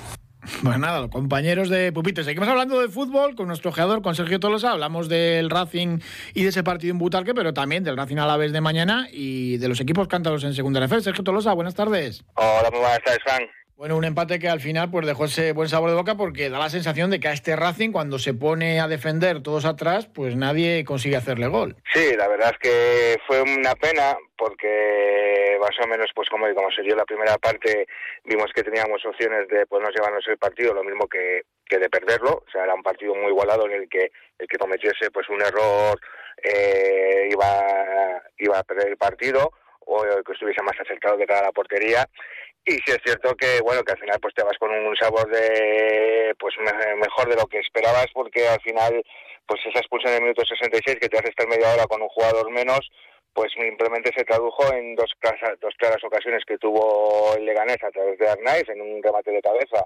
Pues 0.63 0.79
nada, 0.79 1.01
los 1.01 1.11
compañeros 1.11 1.69
de 1.69 1.93
Pupitre. 1.93 2.25
Seguimos 2.25 2.49
hablando 2.49 2.81
de 2.81 2.89
fútbol 2.89 3.35
con 3.35 3.49
nuestro 3.49 3.73
jugador, 3.73 4.03
con 4.03 4.15
Sergio 4.15 4.41
Tolosa. 4.41 4.73
Hablamos 4.73 5.09
del 5.09 5.51
Racing 5.51 5.99
y 6.35 6.43
de 6.43 6.49
ese 6.49 6.63
partido 6.63 6.93
en 6.93 6.99
Butalque, 6.99 7.35
pero 7.35 7.55
también 7.55 7.85
del 7.85 7.97
Racing 7.97 8.19
a 8.19 8.27
la 8.27 8.37
vez 8.37 8.53
de 8.53 8.61
mañana 8.61 9.09
y 9.11 9.57
de 9.59 9.69
los 9.69 9.81
equipos 9.81 10.09
cántaros 10.09 10.45
en 10.45 10.55
Segunda 10.55 10.85
F. 10.85 11.01
Sergio 11.01 11.25
Tolosa, 11.25 11.53
buenas 11.53 11.75
tardes. 11.75 12.25
Hola, 12.35 12.69
muy 12.71 12.81
buenas 12.81 13.03
tardes, 13.03 13.21
Frank. 13.25 13.64
Bueno, 13.77 13.97
un 13.97 14.05
empate 14.05 14.39
que 14.39 14.49
al 14.49 14.61
final 14.61 14.89
pues 14.89 15.05
dejó 15.05 15.25
ese 15.25 15.51
buen 15.51 15.69
sabor 15.69 15.91
de 15.91 15.97
boca 15.97 16.15
porque 16.15 16.49
da 16.49 16.61
la 16.61 16.71
sensación 16.71 17.11
de 17.11 17.19
que 17.19 17.27
a 17.27 17.33
este 17.33 17.57
Racing 17.57 17.91
cuando 17.91 18.21
se 18.21 18.33
pone 18.33 18.79
a 18.79 18.87
defender 18.87 19.43
todos 19.43 19.65
atrás, 19.65 20.07
pues 20.07 20.37
nadie 20.37 20.85
consigue 20.85 21.17
hacerle 21.17 21.49
gol. 21.49 21.75
Sí, 21.93 22.15
la 22.17 22.29
verdad 22.29 22.53
es 22.53 22.59
que 22.59 23.19
fue 23.27 23.43
una 23.43 23.75
pena 23.75 24.17
porque 24.39 25.59
más 25.61 25.73
o 25.85 25.89
menos 25.89 26.07
pues 26.15 26.29
como, 26.29 26.47
como 26.55 26.71
se 26.71 26.83
dio 26.83 26.95
la 26.95 27.05
primera 27.05 27.37
parte 27.39 27.89
vimos 28.25 28.53
que 28.55 28.63
teníamos 28.63 29.05
opciones 29.05 29.49
de 29.49 29.67
podernos 29.67 29.93
llevarnos 29.93 30.25
el 30.29 30.39
partido, 30.39 30.73
lo 30.73 30.85
mismo 30.85 31.09
que, 31.09 31.43
que 31.67 31.79
de 31.79 31.91
perderlo, 31.91 32.45
o 32.47 32.51
sea, 32.53 32.63
era 32.63 32.75
un 32.75 32.83
partido 32.85 33.13
muy 33.17 33.31
igualado 33.33 33.67
en 33.67 33.73
el 33.73 33.89
que 33.89 34.13
el 34.39 34.47
que 34.47 34.57
cometiese 34.57 35.11
pues 35.11 35.29
un 35.29 35.43
error 35.43 35.99
eh, 36.45 37.29
iba, 37.29 38.23
iba 38.39 38.57
a 38.57 38.63
perder 38.63 38.91
el 38.91 38.97
partido 38.97 39.51
o 39.87 40.03
que 40.25 40.33
estuviese 40.33 40.63
más 40.63 40.79
acercado 40.81 41.17
de 41.17 41.27
cara 41.27 41.41
a 41.41 41.47
la 41.47 41.53
portería 41.53 42.09
y 42.67 42.73
sí 42.73 42.93
es 42.93 42.99
cierto 43.05 43.35
que 43.37 43.61
bueno 43.63 43.83
que 43.83 43.93
al 43.93 43.99
final 43.99 44.19
pues 44.21 44.35
te 44.35 44.43
vas 44.43 44.57
con 44.59 44.71
un 44.71 44.97
sabor 44.97 45.29
de 45.31 46.35
pues 46.39 46.55
mejor 46.97 47.29
de 47.29 47.37
lo 47.37 47.47
que 47.47 47.59
esperabas 47.59 48.07
porque 48.13 48.49
al 48.49 48.61
final 48.61 49.05
pues 49.47 49.61
esa 49.67 49.81
expulsión 49.81 50.13
en 50.13 50.17
el 50.19 50.23
minuto 50.23 50.45
66 50.45 50.99
que 51.01 51.09
te 51.09 51.19
hace 51.19 51.29
estar 51.29 51.47
media 51.47 51.73
hora 51.73 51.87
con 51.87 52.01
un 52.01 52.09
jugador 52.09 52.51
menos 52.51 52.81
pues 53.35 53.53
simplemente 53.53 54.13
se 54.17 54.25
tradujo 54.25 54.73
en 54.73 54.95
dos, 54.95 55.11
dos 55.61 55.75
claras 55.77 56.03
ocasiones 56.05 56.45
que 56.47 56.57
tuvo 56.57 57.35
el 57.37 57.45
Leganés 57.45 57.83
a 57.83 57.91
través 57.91 58.19
de 58.19 58.29
Arnaiz 58.29 58.69
en 58.69 58.81
un 58.81 59.03
remate 59.03 59.33
de 59.33 59.43
cabeza 59.43 59.85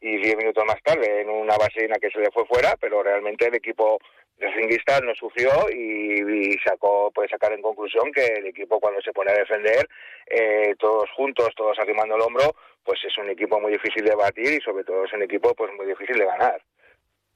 y 0.00 0.16
diez 0.18 0.36
minutos 0.36 0.64
más 0.66 0.82
tarde 0.82 1.20
en 1.20 1.28
una 1.28 1.56
vaselina 1.56 1.96
que 2.00 2.10
se 2.10 2.20
le 2.20 2.30
fue 2.30 2.46
fuera, 2.46 2.76
pero 2.80 3.02
realmente 3.02 3.46
el 3.46 3.54
equipo 3.54 3.98
Racinguista 4.40 5.00
no 5.00 5.14
sufrió 5.14 5.50
y, 5.70 6.56
sacó 6.64 7.10
puede 7.14 7.28
sacar 7.28 7.52
en 7.52 7.62
conclusión 7.62 8.10
que 8.12 8.24
el 8.24 8.46
equipo 8.46 8.80
cuando 8.80 9.00
se 9.02 9.12
pone 9.12 9.30
a 9.30 9.34
defender 9.34 9.88
eh, 10.26 10.74
todos 10.78 11.08
juntos 11.16 11.50
todos 11.56 11.78
arrimando 11.78 12.16
el 12.16 12.22
hombro 12.22 12.54
pues 12.82 12.98
es 13.04 13.16
un 13.18 13.28
equipo 13.30 13.60
muy 13.60 13.72
difícil 13.72 14.04
de 14.04 14.14
batir 14.14 14.52
y 14.52 14.60
sobre 14.60 14.84
todo 14.84 15.04
es 15.04 15.12
un 15.12 15.22
equipo 15.22 15.54
pues 15.54 15.70
muy 15.74 15.86
difícil 15.86 16.16
de 16.18 16.26
ganar 16.26 16.60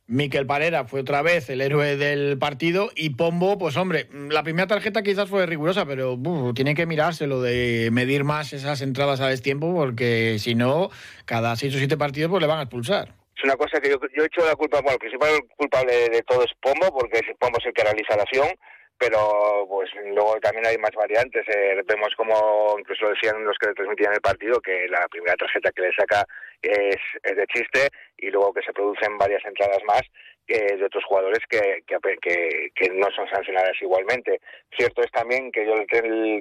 Miquel 0.07 0.47
Parera 0.47 0.85
fue 0.85 1.01
otra 1.01 1.23
vez 1.23 1.49
el 1.49 1.61
héroe 1.61 1.97
del 1.97 2.39
partido 2.39 2.91
y 2.95 3.11
Pombo, 3.11 3.57
pues 3.57 3.77
hombre, 3.77 4.09
la 4.29 4.43
primera 4.43 4.67
tarjeta 4.67 5.03
quizás 5.03 5.29
fue 5.29 5.47
rigurosa, 5.47 5.87
pero 5.87 6.19
tiene 6.55 6.75
que 6.75 6.87
mirarse 6.87 7.27
lo 7.27 7.41
de 7.41 7.89
medir 7.91 8.25
más 8.25 8.53
esas 8.53 8.83
entradas 8.83 9.21
a 9.21 9.29
destiempo 9.29 9.75
porque 9.75 10.39
si 10.39 10.55
no, 10.55 10.91
cada 11.25 11.57
seis 11.57 11.75
o 11.75 11.79
siete 11.79 11.97
partidos 11.97 12.31
pues 12.31 12.43
le 12.43 12.49
van 12.49 12.59
a 12.59 12.63
expulsar 12.63 13.15
es 13.37 13.45
una 13.45 13.57
cosa 13.57 13.81
que 13.81 13.91
yo, 13.91 13.99
yo 14.15 14.23
he 14.23 14.27
hecho 14.27 14.47
la 14.47 14.55
culpa, 14.55 14.81
bueno, 14.81 14.95
el 14.95 14.99
principal 14.99 15.31
culpable 15.57 16.09
de, 16.09 16.23
todo 16.23 16.45
es 16.45 16.53
Pombo, 16.61 16.97
porque 16.97 17.21
Pombo 17.39 17.59
es 17.59 17.67
el 17.67 17.73
que 17.73 17.83
realiza 17.83 18.17
la 18.17 18.23
acción, 18.23 18.49
pero 18.97 19.67
pues 19.69 19.91
luego 20.15 20.39
también 20.41 20.67
hay 20.67 20.79
más 20.79 20.93
variantes. 20.95 21.45
Eh, 21.49 21.83
vemos 21.87 22.15
como 22.17 22.77
incluso 22.79 23.09
decían 23.09 23.45
los 23.45 23.57
que 23.59 23.69
le 23.69 23.75
transmitían 23.75 24.15
el 24.15 24.21
partido 24.21 24.61
que 24.61 24.87
la 24.89 25.07
primera 25.11 25.35
tarjeta 25.35 25.73
que 25.73 25.83
le 25.83 25.93
saca 25.95 26.25
es, 26.71 27.37
de 27.37 27.47
chiste 27.47 27.89
y 28.19 28.31
luego 28.31 28.53
que 28.53 28.63
se 28.63 28.73
producen 28.73 29.19
varias 29.19 29.45
entradas 29.45 29.83
más 29.85 30.03
eh, 30.47 30.77
de 30.77 30.85
otros 30.85 31.05
jugadores 31.05 31.41
que, 31.49 31.83
que, 31.87 32.71
que, 32.75 32.91
no 32.91 33.11
son 33.13 33.29
sancionadas 33.29 33.81
igualmente. 33.81 34.41
Cierto 34.77 35.03
es 35.03 35.11
también 35.11 35.51
que 35.51 35.65
yo, 35.65 35.75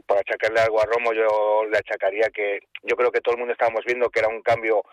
para 0.05 0.21
achacarle 0.21 0.59
algo 0.59 0.81
a 0.81 0.85
Romo, 0.85 1.13
yo 1.13 1.65
le 1.71 1.77
achacaría 1.77 2.29
que 2.29 2.59
yo 2.83 2.95
creo 2.95 3.11
que 3.11 3.21
todo 3.21 3.35
el 3.35 3.39
mundo 3.39 3.53
estábamos 3.53 3.85
viendo 3.85 4.09
que 4.09 4.19
era 4.19 4.29
un 4.29 4.41
cambio 4.41 4.83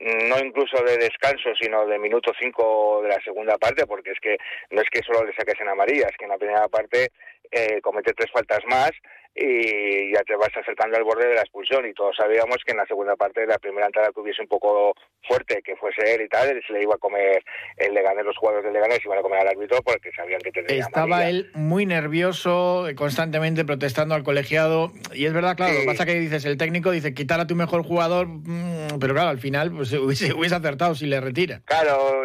no 0.00 0.38
incluso 0.38 0.82
de 0.82 0.96
descanso, 0.96 1.50
sino 1.60 1.86
de 1.86 1.98
minuto 1.98 2.32
5 2.38 3.02
de 3.02 3.08
la 3.08 3.20
segunda 3.22 3.58
parte, 3.58 3.86
porque 3.86 4.12
es 4.12 4.20
que 4.20 4.38
no 4.70 4.80
es 4.80 4.88
que 4.90 5.02
solo 5.02 5.24
le 5.24 5.34
saques 5.34 5.60
en 5.60 5.68
amarilla, 5.68 6.06
es 6.08 6.16
que 6.16 6.24
en 6.24 6.30
la 6.30 6.38
primera 6.38 6.68
parte 6.68 7.10
eh, 7.50 7.80
comete 7.82 8.12
tres 8.12 8.30
faltas 8.32 8.60
más 8.68 8.90
y 9.34 10.12
ya 10.12 10.22
te 10.22 10.34
vas 10.34 10.50
acercando 10.56 10.96
al 10.96 11.04
borde 11.04 11.28
de 11.28 11.34
la 11.34 11.42
expulsión. 11.42 11.86
Y 11.86 11.94
todos 11.94 12.16
sabíamos 12.16 12.56
que 12.64 12.72
en 12.72 12.78
la 12.78 12.86
segunda 12.86 13.16
parte 13.16 13.40
de 13.40 13.46
la 13.46 13.58
primera 13.58 13.86
entrada 13.86 14.10
que 14.12 14.20
hubiese 14.20 14.42
un 14.42 14.48
poco 14.48 14.94
fuerte, 15.26 15.62
que 15.62 15.76
fuese 15.76 16.14
él 16.14 16.22
y 16.22 16.28
tal, 16.28 16.60
se 16.66 16.72
le 16.72 16.82
iba 16.82 16.94
a 16.94 16.98
comer 16.98 17.42
el 17.76 17.94
Leganés, 17.94 18.24
los 18.24 18.36
jugadores 18.36 18.64
del 18.64 18.74
Leganés 18.74 19.04
iban 19.04 19.18
a 19.18 19.22
comer 19.22 19.40
al 19.40 19.48
árbitro 19.48 19.78
porque 19.82 20.10
sabían 20.12 20.40
que 20.40 20.50
tenía 20.50 20.84
Estaba 20.84 21.28
él 21.28 21.50
muy 21.54 21.86
nervioso, 21.86 22.86
constantemente 22.96 23.64
protestando 23.64 24.14
al 24.14 24.24
colegiado. 24.24 24.92
Y 25.14 25.26
es 25.26 25.32
verdad, 25.32 25.56
claro, 25.56 25.74
lo 25.74 25.80
que 25.80 25.86
pasa 25.86 26.06
que 26.06 26.14
dices, 26.14 26.44
el 26.44 26.58
técnico 26.58 26.90
dice 26.90 27.14
quitar 27.14 27.40
a 27.40 27.46
tu 27.46 27.54
mejor 27.54 27.84
jugador, 27.84 28.26
mm, 28.26 28.98
pero 29.00 29.14
claro, 29.14 29.30
al 29.30 29.38
final 29.38 29.70
pues 29.70 29.92
hubiese, 29.92 30.32
hubiese 30.32 30.56
acertado 30.56 30.94
si 30.94 31.06
le 31.06 31.20
retira. 31.20 31.62
Claro, 31.64 32.24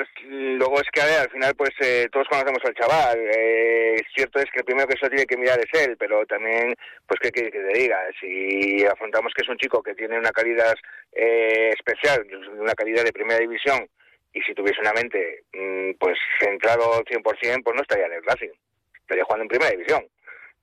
luego 0.66 0.82
es 0.82 0.90
que 0.92 1.02
a 1.02 1.06
ver, 1.06 1.20
al 1.20 1.30
final 1.30 1.56
pues 1.56 1.70
eh, 1.80 2.08
todos 2.12 2.28
conocemos 2.28 2.60
al 2.66 2.74
chaval, 2.74 3.20
eh, 3.38 4.02
cierto 4.16 4.40
es 4.40 4.46
que 4.46 4.60
el 4.60 4.66
primero 4.66 4.88
que 4.88 4.98
se 4.98 5.10
tiene 5.10 5.26
que 5.26 5.38
mirar 5.38 5.60
es 5.60 5.82
él, 5.82 5.96
pero 5.98 6.26
también 6.26 6.74
pues 7.08 7.20
qué 7.22 7.32
que 7.32 7.52
te 7.52 7.74
diga, 7.74 8.00
si 8.20 8.84
afrontamos 8.86 9.32
que 9.36 9.44
es 9.44 9.50
un 9.50 9.58
chico 9.58 9.84
que 9.84 9.94
tiene 9.94 10.18
una 10.18 10.32
calidad 10.32 10.74
eh, 11.12 11.70
especial, 11.78 12.26
una 12.58 12.74
calidad 12.74 13.04
de 13.04 13.14
primera 13.14 13.40
división, 13.40 13.88
y 14.34 14.42
si 14.42 14.56
tuviese 14.56 14.82
una 14.82 14.94
mente 14.94 15.44
mm, 15.54 15.92
pues 16.00 16.18
centrado 16.40 16.96
al 16.96 17.06
100%, 17.06 17.24
pues 17.24 17.76
no 17.76 17.82
estaría 17.82 18.08
en 18.08 18.14
el 18.14 18.24
Racing, 18.24 18.54
estaría 19.02 19.24
jugando 19.24 19.44
en 19.44 19.50
primera 19.50 19.72
división. 19.72 20.04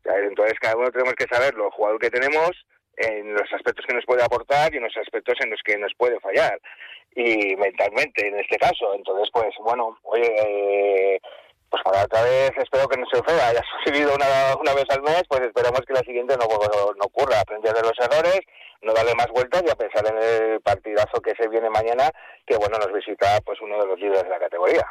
Entonces 0.05 0.59
cada 0.59 0.77
uno 0.77 0.91
tenemos 0.91 1.15
que 1.15 1.29
saber 1.31 1.55
los 1.55 1.73
jugadores 1.75 2.11
que 2.11 2.19
tenemos, 2.19 2.51
en 2.97 3.35
los 3.35 3.53
aspectos 3.53 3.85
que 3.87 3.95
nos 3.95 4.05
puede 4.05 4.23
aportar 4.23 4.73
y 4.73 4.77
en 4.77 4.85
los 4.85 4.97
aspectos 4.97 5.35
en 5.41 5.51
los 5.51 5.61
que 5.65 5.77
nos 5.79 5.93
puede 5.95 6.21
fallar. 6.21 6.61
Y 7.15 7.57
mentalmente, 7.57 8.27
en 8.27 8.39
este 8.39 8.57
caso. 8.57 8.95
Entonces, 8.95 9.29
pues 9.33 9.55
bueno, 9.61 9.99
oye, 10.05 10.35
eh, 10.39 11.21
pues 11.73 11.83
para 11.85 12.05
otra 12.05 12.23
vez 12.23 12.51
espero 12.59 12.87
que 12.87 12.99
no 12.99 13.07
se 13.11 13.19
ofenda, 13.19 13.49
haya 13.49 13.63
sucedido 13.85 14.15
una, 14.15 14.27
una 14.61 14.75
vez 14.75 14.85
al 14.91 15.03
mes, 15.03 15.23
pues 15.29 15.41
esperamos 15.41 15.81
que 15.87 15.95
la 15.95 16.01
siguiente 16.01 16.37
no, 16.37 16.47
no 16.47 17.05
ocurra, 17.05 17.41
aprender 17.41 17.73
de 17.75 17.83
los 17.83 17.99
errores, 17.99 18.41
no 18.83 18.93
darle 18.93 19.15
más 19.15 19.29
vueltas 19.29 19.63
y 19.67 19.71
a 19.71 19.75
pensar 19.75 20.05
en 20.07 20.19
el 20.19 20.61
partidazo 20.61 21.21
que 21.23 21.35
se 21.35 21.49
viene 21.49 21.71
mañana, 21.71 22.11
que 22.47 22.57
bueno, 22.57 22.77
nos 22.79 22.93
visita 22.93 23.41
pues 23.45 23.61
uno 23.61 23.79
de 23.79 23.87
los 23.87 23.99
líderes 23.99 24.25
de 24.25 24.29
la 24.29 24.39
categoría. 24.39 24.87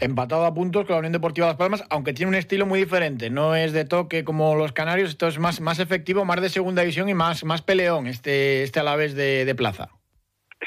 Empatado 0.00 0.44
a 0.44 0.54
puntos 0.54 0.84
con 0.84 0.94
la 0.94 0.98
Unión 0.98 1.12
Deportiva 1.12 1.46
Las 1.46 1.56
Palmas, 1.56 1.84
aunque 1.90 2.12
tiene 2.12 2.30
un 2.30 2.34
estilo 2.34 2.66
muy 2.66 2.80
diferente. 2.80 3.30
No 3.30 3.54
es 3.56 3.72
de 3.72 3.84
toque 3.84 4.24
como 4.24 4.54
los 4.54 4.72
canarios, 4.72 5.10
esto 5.10 5.28
es 5.28 5.38
más, 5.38 5.60
más 5.60 5.78
efectivo, 5.78 6.24
más 6.24 6.40
de 6.40 6.48
segunda 6.48 6.82
división 6.82 7.08
y 7.08 7.14
más, 7.14 7.44
más 7.44 7.62
peleón, 7.62 8.06
este, 8.06 8.62
este 8.62 8.80
Alavés 8.80 9.14
de, 9.14 9.44
de 9.44 9.54
plaza. 9.54 9.90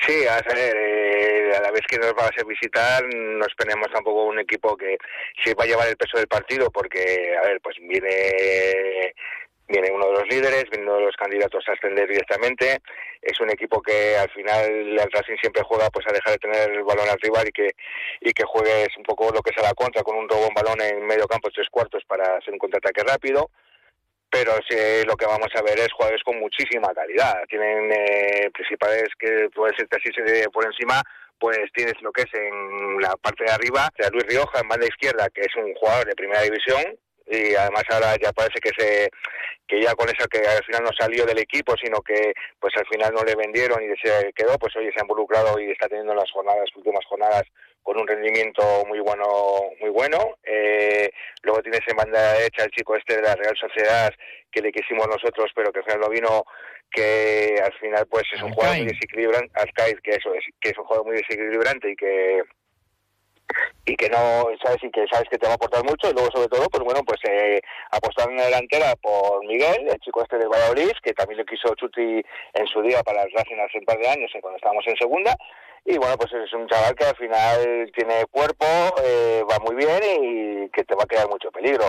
Sí, 0.05 0.25
a 0.27 0.35
ver, 0.53 0.75
eh, 0.77 1.51
a 1.57 1.61
la 1.61 1.71
vez 1.71 1.81
que 1.87 1.97
nos 1.97 2.13
va 2.13 2.25
a 2.25 2.29
hacer 2.29 2.45
visitar, 2.45 3.03
no 3.03 3.45
esperemos 3.45 3.87
tampoco 3.91 4.25
un 4.25 4.39
equipo 4.39 4.77
que 4.77 4.97
se 5.43 5.53
va 5.55 5.63
a 5.63 5.67
llevar 5.67 5.87
el 5.87 5.97
peso 5.97 6.17
del 6.17 6.27
partido, 6.27 6.71
porque, 6.71 7.35
a 7.41 7.47
ver, 7.47 7.59
pues 7.61 7.75
viene 7.81 9.13
viene 9.69 9.91
uno 9.91 10.07
de 10.07 10.13
los 10.13 10.27
líderes, 10.27 10.65
viene 10.71 10.85
uno 10.85 10.97
de 10.97 11.05
los 11.05 11.15
candidatos 11.15 11.63
a 11.67 11.73
ascender 11.73 12.09
directamente. 12.09 12.79
Es 13.21 13.39
un 13.39 13.49
equipo 13.49 13.81
que 13.81 14.17
al 14.17 14.29
final 14.31 14.65
el 14.65 15.11
Racing 15.11 15.37
siempre 15.39 15.63
juega 15.63 15.89
pues 15.89 16.05
a 16.07 16.11
dejar 16.13 16.33
de 16.33 16.39
tener 16.39 16.71
el 16.71 16.83
balón 16.83 17.07
al 17.07 17.19
rival 17.21 17.47
y 17.47 17.51
que 17.51 17.69
y 18.21 18.31
que 18.31 18.43
juegues 18.43 18.89
un 18.97 19.03
poco 19.03 19.31
lo 19.31 19.41
que 19.41 19.51
es 19.51 19.57
a 19.57 19.67
la 19.67 19.73
contra 19.73 20.03
con 20.03 20.17
un 20.17 20.27
robo 20.27 20.47
en 20.47 20.53
balón 20.55 20.81
en 20.81 21.05
medio 21.05 21.27
campo 21.27 21.49
tres 21.53 21.67
cuartos 21.69 22.03
para 22.05 22.37
hacer 22.37 22.53
un 22.53 22.59
contraataque 22.59 23.03
rápido. 23.03 23.49
Pero 24.31 24.53
sí, 24.69 24.77
lo 25.07 25.15
que 25.15 25.25
vamos 25.25 25.49
a 25.55 25.61
ver 25.63 25.79
es 25.79 25.91
jugadores 25.91 26.21
con 26.23 26.39
muchísima 26.39 26.93
calidad. 26.93 27.33
Tienen 27.49 27.91
eh, 27.91 28.51
principales 28.53 29.09
que 29.17 29.49
puede 29.55 29.75
ser 29.75 29.87
así 29.89 30.11
por 30.53 30.65
encima, 30.65 31.01
pues 31.39 31.57
tienes 31.73 31.99
lo 32.01 32.11
que 32.11 32.21
es 32.21 32.33
en 32.33 33.01
la 33.01 33.15
parte 33.17 33.45
de 33.45 33.51
arriba, 33.51 33.89
Luis 34.11 34.27
Rioja 34.27 34.59
en 34.59 34.67
banda 34.67 34.85
izquierda, 34.85 35.29
que 35.33 35.41
es 35.41 35.55
un 35.55 35.73
jugador 35.73 36.05
de 36.05 36.15
primera 36.15 36.41
división, 36.41 36.83
y 37.29 37.53
además 37.53 37.83
ahora 37.89 38.15
ya 38.21 38.31
parece 38.31 38.59
que 38.59 38.71
se 38.77 39.09
que 39.67 39.81
ya 39.81 39.93
con 39.93 40.09
eso 40.09 40.27
que 40.27 40.39
al 40.39 40.63
final 40.63 40.83
no 40.83 40.89
salió 40.97 41.25
del 41.25 41.37
equipo 41.37 41.75
sino 41.77 42.01
que 42.01 42.33
pues 42.59 42.73
al 42.75 42.87
final 42.87 43.13
no 43.13 43.23
le 43.23 43.35
vendieron 43.35 43.79
y 43.83 43.95
se 44.01 44.33
quedó 44.33 44.57
pues 44.57 44.75
hoy 44.75 44.85
se 44.91 44.99
ha 44.99 45.03
involucrado 45.03 45.59
y 45.59 45.69
está 45.69 45.87
teniendo 45.87 46.15
las 46.15 46.31
jornadas 46.31 46.65
últimas 46.75 47.05
jornadas 47.05 47.43
con 47.83 47.99
un 47.99 48.07
rendimiento 48.07 48.83
muy 48.87 48.99
bueno 48.99 49.25
muy 49.79 49.89
bueno. 49.89 50.37
Eh, 50.43 51.09
luego 51.43 51.61
tienes 51.61 51.81
en 51.87 51.97
banda 51.97 52.33
derecha 52.33 52.63
el 52.63 52.71
chico 52.71 52.95
este 52.95 53.15
de 53.15 53.21
la 53.21 53.35
Real 53.35 53.55
Sociedad 53.57 54.11
que 54.51 54.61
le 54.61 54.71
quisimos 54.71 55.07
nosotros 55.07 55.51
pero 55.55 55.71
que 55.71 55.79
al 55.79 55.85
final 55.85 56.01
no 56.01 56.09
vino 56.09 56.43
que 56.91 57.55
al 57.63 57.73
final 57.73 58.07
pues 58.09 58.23
es 58.33 58.41
un 58.41 58.51
jugador 58.51 58.77
muy 58.77 58.87
desequilibrante 58.87 59.53
que 60.03 60.11
eso 60.11 60.33
es 60.33 60.43
que 60.59 60.69
es 60.69 60.77
un 60.79 60.85
jugador 60.85 61.05
muy 61.05 61.15
desequilibrante 61.17 61.91
y 61.91 61.95
que 61.95 62.41
y 63.85 63.95
que 63.95 64.09
no 64.09 64.47
sabes 64.63 64.83
y 64.83 64.91
que 64.91 65.05
sabes 65.11 65.27
que 65.29 65.37
te 65.37 65.47
va 65.47 65.53
a 65.53 65.55
aportar 65.55 65.83
mucho 65.83 66.09
y 66.09 66.13
luego 66.13 66.29
sobre 66.31 66.47
todo 66.47 66.69
pues 66.69 66.83
bueno 66.83 67.01
pues 67.03 67.19
eh, 67.27 67.59
apostar 67.91 68.29
en 68.29 68.37
la 68.37 68.45
delantera 68.45 68.95
por 69.01 69.45
Miguel 69.45 69.87
el 69.89 69.99
chico 69.99 70.21
este 70.21 70.37
de 70.37 70.47
Valladolid 70.47 70.91
que 71.03 71.13
también 71.13 71.39
lo 71.39 71.45
quiso 71.45 71.73
Chuti 71.75 72.21
en 72.53 72.67
su 72.67 72.81
día 72.81 73.01
para 73.03 73.23
el 73.23 73.31
Racing 73.31 73.57
hace 73.59 73.79
un 73.79 73.85
par 73.85 73.97
de 73.97 74.07
años 74.07 74.31
cuando 74.41 74.57
estábamos 74.57 74.85
en 74.87 74.97
segunda. 74.97 75.35
Y 75.85 75.97
bueno 75.97 76.17
pues 76.17 76.31
es 76.33 76.53
un 76.53 76.67
chaval 76.67 76.93
que 76.95 77.05
al 77.05 77.15
final 77.15 77.91
tiene 77.95 78.25
cuerpo 78.29 78.65
eh, 79.03 79.43
va 79.49 79.57
muy 79.59 79.75
bien 79.75 79.99
y 80.03 80.69
que 80.69 80.83
te 80.83 80.95
va 80.95 81.03
a 81.03 81.07
quedar 81.07 81.29
mucho 81.29 81.51
peligro 81.51 81.85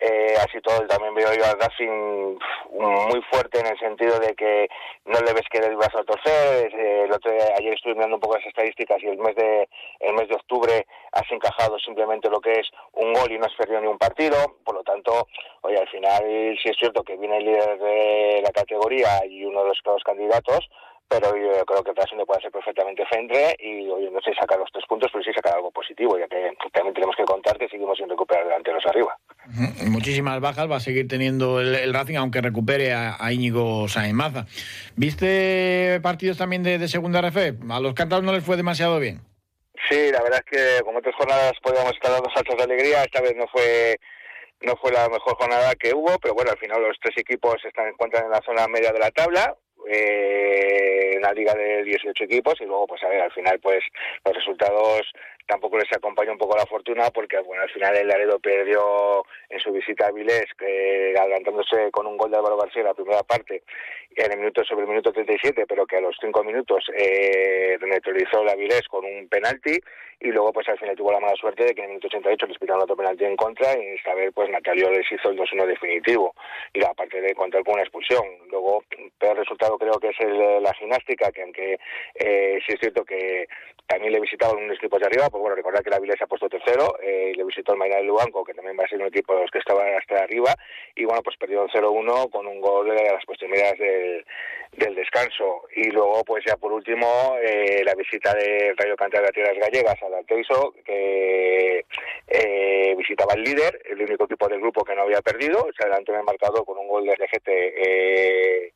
eh, 0.00 0.34
así 0.38 0.60
todo 0.60 0.86
también 0.86 1.14
veo 1.14 1.32
yo 1.34 1.44
al 1.44 1.58
Racing 1.58 2.38
muy 2.70 3.22
fuerte 3.30 3.60
en 3.60 3.66
el 3.66 3.78
sentido 3.78 4.18
de 4.18 4.34
que 4.34 4.68
no 5.04 5.20
le 5.20 5.32
ves 5.32 5.44
que 5.50 5.58
el 5.58 5.76
brazo 5.76 5.98
a 5.98 6.04
torcer. 6.04 6.74
Eh, 6.74 7.04
el 7.04 7.12
otro, 7.12 7.32
ayer 7.32 7.74
estuve 7.74 7.94
mirando 7.94 8.16
un 8.16 8.20
poco 8.20 8.36
las 8.36 8.46
estadísticas 8.46 9.02
y 9.02 9.06
el 9.06 9.18
mes 9.18 9.34
de 9.36 9.68
el 10.00 10.14
mes 10.14 10.28
de 10.28 10.34
octubre 10.34 10.86
has 11.12 11.30
encajado 11.30 11.78
simplemente 11.78 12.28
lo 12.28 12.40
que 12.40 12.60
es 12.60 12.68
un 12.92 13.12
gol 13.14 13.30
y 13.32 13.38
no 13.38 13.46
has 13.46 13.54
perdido 13.54 13.80
ni 13.80 13.86
un 13.86 13.98
partido. 13.98 14.36
Por 14.64 14.74
lo 14.74 14.82
tanto 14.82 15.28
oye 15.62 15.78
al 15.78 15.88
final 15.88 16.22
sí 16.62 16.68
es 16.68 16.76
cierto 16.78 17.02
que 17.02 17.16
viene 17.16 17.38
el 17.38 17.44
líder 17.44 17.78
de 17.78 18.42
la 18.44 18.50
categoría 18.50 19.24
y 19.26 19.44
uno 19.44 19.62
de 19.62 19.68
los, 19.68 20.04
candidatos 20.04 20.68
pero 21.08 21.36
yo 21.36 21.64
creo 21.64 21.84
que 21.84 21.92
le 22.16 22.26
puede 22.26 22.40
ser 22.40 22.50
perfectamente 22.50 23.04
frente 23.06 23.56
y 23.58 23.88
hoy 23.88 24.10
no 24.10 24.20
sé 24.20 24.32
sacar 24.38 24.58
los 24.58 24.70
tres 24.72 24.84
puntos, 24.88 25.10
pero 25.12 25.22
sí 25.22 25.32
sacar 25.32 25.54
algo 25.54 25.70
positivo, 25.70 26.18
ya 26.18 26.26
que 26.26 26.52
también 26.72 26.94
tenemos 26.94 27.14
que 27.16 27.24
contar 27.24 27.58
que 27.58 27.68
seguimos 27.68 27.96
sin 27.98 28.08
recuperar 28.08 28.44
delanteros 28.44 28.84
arriba. 28.86 29.16
Muchísimas 29.86 30.40
bajas 30.40 30.70
va 30.70 30.76
a 30.76 30.80
seguir 30.80 31.06
teniendo 31.06 31.60
el, 31.60 31.92
Racing, 31.94 32.16
aunque 32.16 32.40
recupere 32.40 32.92
a, 32.92 33.16
Íñigo 33.32 33.88
Saemaza. 33.88 34.46
¿Viste 34.96 36.00
partidos 36.02 36.38
también 36.38 36.62
de, 36.62 36.88
segunda 36.88 37.20
RF? 37.20 37.70
A 37.70 37.80
los 37.80 37.94
cantados 37.94 38.24
no 38.24 38.32
les 38.32 38.44
fue 38.44 38.56
demasiado 38.56 38.98
bien. 38.98 39.20
Sí, 39.88 40.10
la 40.10 40.22
verdad 40.22 40.42
es 40.44 40.50
que 40.50 40.84
como 40.84 40.98
otras 40.98 41.14
jornadas 41.14 41.52
podíamos 41.62 41.92
estar 41.92 42.10
dando 42.10 42.30
saltos 42.30 42.56
de 42.56 42.64
alegría, 42.64 43.04
esta 43.04 43.20
vez 43.20 43.36
no 43.36 43.46
fue 43.46 43.96
no 44.62 44.74
fue 44.76 44.90
la 44.90 45.06
mejor 45.10 45.36
jornada 45.36 45.74
que 45.74 45.94
hubo, 45.94 46.18
pero 46.18 46.34
bueno, 46.34 46.50
al 46.50 46.58
final 46.58 46.82
los 46.82 46.96
tres 47.00 47.16
equipos 47.18 47.56
están 47.62 47.88
encuentran 47.88 48.24
en 48.24 48.30
la 48.30 48.40
zona 48.40 48.66
media 48.68 48.90
de 48.90 48.98
la 48.98 49.10
tabla, 49.10 49.54
eh, 49.88 51.14
una 51.18 51.32
liga 51.32 51.54
de 51.54 51.84
18 51.84 52.24
equipos 52.24 52.54
y 52.60 52.64
luego 52.64 52.86
pues 52.86 53.02
a 53.04 53.08
ver 53.08 53.20
al 53.20 53.32
final 53.32 53.58
pues 53.60 53.82
los 54.24 54.34
resultados 54.34 55.12
tampoco 55.46 55.78
les 55.78 55.90
acompaña 55.92 56.32
un 56.32 56.38
poco 56.38 56.56
la 56.56 56.66
fortuna 56.66 57.10
porque 57.10 57.38
bueno 57.40 57.62
al 57.62 57.70
final 57.70 57.96
el 57.96 58.08
Laredo 58.08 58.38
perdió 58.38 59.24
en 59.48 59.60
su 59.60 59.72
visita 59.72 60.06
a 60.06 60.12
Vilés 60.12 60.46
que 60.58 61.14
adelantándose 61.18 61.90
con 61.90 62.06
un 62.06 62.16
gol 62.16 62.30
de 62.30 62.38
Álvaro 62.38 62.56
García 62.56 62.82
en 62.82 62.88
la 62.88 62.94
primera 62.94 63.22
parte 63.22 63.62
en 64.14 64.32
el 64.32 64.38
minuto 64.38 64.64
sobre 64.64 64.82
el 64.82 64.88
minuto 64.88 65.12
37 65.12 65.66
pero 65.68 65.86
que 65.86 65.96
a 65.96 66.00
los 66.00 66.16
cinco 66.20 66.42
minutos 66.42 66.84
eh, 66.96 67.78
neutralizó 67.80 68.44
la 68.44 68.54
Vilés 68.54 68.86
con 68.88 69.04
un 69.04 69.28
penalti 69.28 69.78
y 70.20 70.28
luego 70.28 70.52
pues 70.52 70.68
al 70.68 70.78
final 70.78 70.96
tuvo 70.96 71.12
la 71.12 71.20
mala 71.20 71.36
suerte 71.36 71.64
de 71.64 71.74
que 71.74 71.80
en 71.82 71.86
el 71.86 71.90
minuto 71.90 72.06
88 72.08 72.46
les 72.46 72.58
pitaron 72.58 72.82
otro 72.82 72.96
penalti 72.96 73.24
en 73.24 73.36
contra 73.36 73.78
y 73.78 73.94
esta 73.94 74.14
vez 74.14 74.32
pues 74.34 74.48
Natalio 74.50 74.90
les 74.90 75.10
hizo 75.12 75.30
el 75.30 75.38
2-1 75.38 75.66
definitivo 75.66 76.34
y 76.72 76.82
aparte 76.84 77.20
de 77.20 77.34
contar 77.34 77.62
con 77.64 77.74
una 77.74 77.82
expulsión. 77.82 78.24
Luego 78.50 78.82
peor 79.18 79.36
resultado 79.36 79.76
creo 79.78 79.98
que 80.00 80.08
es 80.08 80.20
el, 80.20 80.62
la 80.62 80.72
gimnástica 80.74 81.30
que 81.30 81.42
aunque 81.42 81.78
eh, 82.14 82.58
sí 82.66 82.72
es 82.72 82.80
cierto 82.80 83.04
que 83.04 83.46
también 83.86 84.12
le 84.12 84.20
visitaban 84.20 84.56
unos 84.56 84.78
equipos 84.78 85.00
de 85.00 85.06
arriba 85.06 85.30
pues 85.36 85.42
bueno 85.42 85.56
recordar 85.56 85.84
que 85.84 85.90
la 85.90 86.00
Vilés 86.00 86.16
se 86.16 86.24
ha 86.24 86.26
puesto 86.26 86.48
tercero 86.48 86.96
eh, 87.02 87.32
le 87.36 87.44
visitó 87.44 87.72
el 87.72 87.78
Maynard 87.78 88.02
de 88.02 88.44
que 88.44 88.54
también 88.54 88.76
va 88.78 88.84
a 88.84 88.88
ser 88.88 88.98
un 89.00 89.08
equipo 89.08 89.34
de 89.34 89.42
los 89.42 89.50
que 89.50 89.58
estaban 89.58 89.86
hasta 89.94 90.22
arriba 90.22 90.54
y 90.94 91.04
bueno 91.04 91.22
pues 91.22 91.36
perdió 91.36 91.66
0-1 91.68 92.30
con 92.30 92.46
un 92.46 92.60
gol 92.60 92.88
de 92.88 93.12
las 93.12 93.24
proximidades 93.26 93.78
del, 93.78 94.24
del 94.72 94.94
descanso. 94.94 95.62
Y 95.74 95.90
luego 95.90 96.22
pues 96.24 96.44
ya 96.46 96.56
por 96.56 96.72
último 96.72 97.36
eh, 97.42 97.82
la 97.84 97.94
visita 97.94 98.32
de 98.34 98.74
Rayo 98.76 98.96
Cantabria 98.96 99.28
de 99.28 99.32
Tierras 99.32 99.58
Gallegas 99.58 100.02
al 100.02 100.14
Alteiso, 100.14 100.74
que 100.84 101.84
eh, 102.28 102.94
visitaba 102.96 103.34
el 103.34 103.42
líder, 103.42 103.80
el 103.84 104.00
único 104.02 104.24
equipo 104.24 104.48
del 104.48 104.60
grupo 104.60 104.84
que 104.84 104.94
no 104.94 105.02
había 105.02 105.20
perdido, 105.22 105.66
se 105.76 105.84
adelantó 105.84 106.12
en 106.12 106.20
el 106.20 106.24
marcador 106.24 106.64
con 106.64 106.78
un 106.78 106.88
gol 106.88 107.04
de 107.04 107.14
RGT 107.14 107.48
eh, 107.48 108.72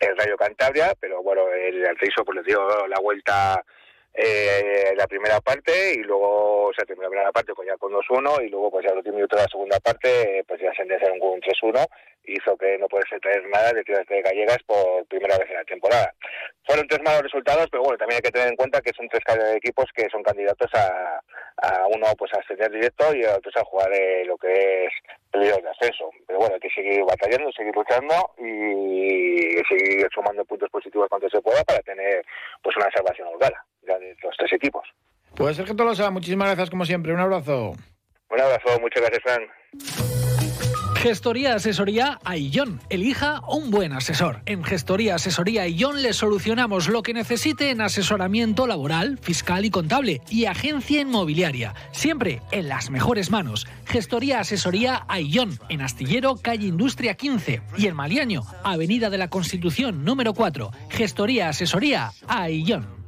el 0.00 0.16
Rayo 0.16 0.36
Cantabria, 0.36 0.94
pero 0.98 1.22
bueno, 1.22 1.48
el 1.52 1.86
Alteiso 1.86 2.24
pues 2.24 2.36
le 2.36 2.42
dio 2.42 2.86
la 2.86 2.98
vuelta 3.00 3.62
eh, 4.14 4.92
la 4.96 5.06
primera 5.06 5.40
parte 5.40 5.94
y 5.94 5.98
luego 5.98 6.66
o 6.66 6.72
sea 6.74 6.84
terminó 6.84 7.04
la 7.04 7.10
primera 7.10 7.32
parte 7.32 7.54
con 7.54 7.66
ya 7.66 7.76
con 7.76 7.92
2-1 7.92 8.44
y 8.44 8.48
luego 8.48 8.70
pues 8.70 8.84
ya 8.84 8.94
los 8.94 9.04
10 9.04 9.14
minutos 9.14 9.38
de 9.38 9.44
la 9.44 9.50
segunda 9.50 9.78
parte 9.80 10.44
pues 10.46 10.60
ya 10.60 10.72
se 10.74 10.82
endezaron 10.82 11.18
con 11.20 11.30
un 11.30 11.40
3-1 11.40 11.86
hizo 12.24 12.56
que 12.56 12.78
no 12.78 12.88
pudiese 12.88 13.18
traer 13.20 13.46
nada 13.48 13.72
de 13.72 13.82
tiras 13.84 14.06
de 14.06 14.22
gallegas 14.22 14.58
por 14.66 15.04
primera 15.06 15.36
vez 15.38 15.48
en 15.48 15.56
la 15.56 15.64
temporada. 15.64 16.14
Fueron 16.64 16.86
tres 16.86 17.00
malos 17.02 17.22
resultados, 17.22 17.66
pero 17.70 17.82
bueno, 17.82 17.98
también 17.98 18.16
hay 18.16 18.22
que 18.22 18.30
tener 18.30 18.48
en 18.48 18.56
cuenta 18.56 18.80
que 18.80 18.92
son 18.92 19.08
tres 19.08 19.22
equipos 19.56 19.86
que 19.94 20.08
son 20.10 20.22
candidatos 20.22 20.70
a, 20.74 21.20
a 21.62 21.86
uno 21.88 22.06
pues 22.18 22.32
a 22.34 22.40
ascender 22.40 22.70
directo 22.70 23.14
y 23.14 23.24
a 23.24 23.36
otros 23.36 23.56
a 23.56 23.64
jugar 23.64 23.92
eh, 23.92 24.24
lo 24.24 24.36
que 24.36 24.86
es 24.86 24.92
el 25.32 25.40
de 25.40 25.68
ascenso. 25.70 26.10
Pero 26.26 26.38
bueno, 26.38 26.54
hay 26.54 26.60
que 26.60 26.70
seguir 26.70 27.02
batallando, 27.04 27.50
seguir 27.52 27.74
luchando 27.74 28.14
y 28.38 29.56
seguir 29.68 30.08
sumando 30.12 30.44
puntos 30.44 30.70
positivos 30.70 31.08
cuanto 31.08 31.28
se 31.28 31.40
pueda 31.40 31.62
para 31.64 31.80
tener 31.80 32.24
pues 32.62 32.76
una 32.76 32.90
salvación 32.90 33.28
holgada 33.28 33.64
de 33.82 34.16
los 34.22 34.36
tres 34.36 34.52
equipos. 34.52 34.86
Pues 35.34 35.56
Sergio 35.56 35.76
Tolosa, 35.76 36.10
muchísimas 36.10 36.48
gracias 36.48 36.70
como 36.70 36.84
siempre. 36.84 37.12
Un 37.12 37.20
abrazo. 37.20 37.72
Un 38.30 38.40
abrazo, 38.40 38.80
muchas 38.80 39.02
gracias, 39.02 39.22
Fran. 39.22 39.42
Gestoría 41.00 41.54
Asesoría 41.54 42.18
Aillón. 42.24 42.78
Elija 42.90 43.40
un 43.48 43.70
buen 43.70 43.94
asesor. 43.94 44.42
En 44.44 44.62
Gestoría 44.62 45.14
Asesoría 45.14 45.62
Aillón 45.62 46.02
le 46.02 46.12
solucionamos 46.12 46.88
lo 46.88 47.02
que 47.02 47.14
necesite 47.14 47.70
en 47.70 47.80
asesoramiento 47.80 48.66
laboral, 48.66 49.16
fiscal 49.16 49.64
y 49.64 49.70
contable 49.70 50.20
y 50.28 50.44
agencia 50.44 51.00
inmobiliaria. 51.00 51.74
Siempre 51.92 52.42
en 52.52 52.68
las 52.68 52.90
mejores 52.90 53.30
manos. 53.30 53.66
Gestoría 53.86 54.40
Asesoría 54.40 55.06
Aillón. 55.08 55.58
En 55.70 55.80
Astillero, 55.80 56.36
calle 56.36 56.66
Industria 56.66 57.14
15. 57.14 57.62
Y 57.78 57.86
en 57.86 57.96
Maliaño, 57.96 58.42
Avenida 58.62 59.08
de 59.08 59.16
la 59.16 59.30
Constitución 59.30 60.04
número 60.04 60.34
4. 60.34 60.70
Gestoría 60.90 61.48
Asesoría 61.48 62.10
Aillón. 62.28 62.99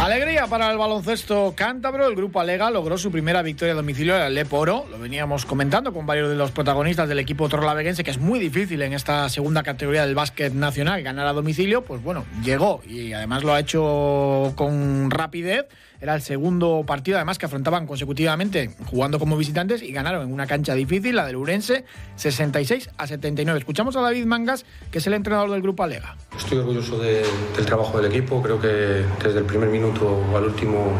Alegría 0.00 0.46
para 0.46 0.70
el 0.70 0.78
baloncesto 0.78 1.54
cántabro. 1.56 2.06
El 2.06 2.14
grupo 2.14 2.40
Alega 2.40 2.70
logró 2.70 2.96
su 2.96 3.10
primera 3.10 3.42
victoria 3.42 3.72
a 3.72 3.76
domicilio 3.76 4.16
en 4.16 4.22
el 4.22 4.34
Leporo. 4.34 4.86
Lo 4.90 4.98
veníamos 4.98 5.44
comentando 5.44 5.92
con 5.92 6.06
varios 6.06 6.28
de 6.28 6.36
los 6.36 6.50
protagonistas 6.52 7.08
del 7.08 7.18
equipo 7.18 7.48
torlaveguense, 7.48 8.02
que 8.02 8.10
es 8.10 8.18
muy 8.18 8.38
difícil 8.38 8.80
en 8.82 8.92
esta 8.92 9.28
segunda 9.28 9.62
categoría 9.62 10.06
del 10.06 10.14
básquet 10.14 10.52
nacional 10.52 11.02
ganar 11.02 11.26
a 11.26 11.32
domicilio. 11.32 11.82
Pues 11.84 12.02
bueno, 12.02 12.24
llegó 12.42 12.82
y 12.86 13.12
además 13.12 13.44
lo 13.44 13.52
ha 13.52 13.60
hecho 13.60 14.52
con 14.56 15.10
rapidez. 15.10 15.66
Era 16.00 16.14
el 16.14 16.22
segundo 16.22 16.82
partido, 16.86 17.18
además, 17.18 17.38
que 17.38 17.46
afrontaban 17.46 17.86
consecutivamente 17.86 18.70
jugando 18.86 19.18
como 19.18 19.36
visitantes 19.36 19.82
y 19.82 19.92
ganaron 19.92 20.22
en 20.22 20.32
una 20.32 20.46
cancha 20.46 20.74
difícil, 20.74 21.16
la 21.16 21.26
del 21.26 21.36
Urense, 21.36 21.84
66 22.16 22.90
a 22.96 23.06
79. 23.06 23.58
Escuchamos 23.58 23.96
a 23.96 24.00
David 24.00 24.24
Mangas, 24.24 24.64
que 24.90 24.98
es 24.98 25.06
el 25.06 25.12
entrenador 25.12 25.50
del 25.50 25.60
grupo 25.60 25.82
Alega. 25.82 26.16
Estoy 26.36 26.58
orgulloso 26.58 26.98
del 26.98 27.66
trabajo 27.66 28.00
del 28.00 28.10
equipo. 28.10 28.42
Creo 28.42 28.60
que 28.60 29.04
desde 29.22 29.38
el 29.38 29.44
primer 29.44 29.68
minuto 29.68 30.24
al 30.34 30.44
último 30.44 30.92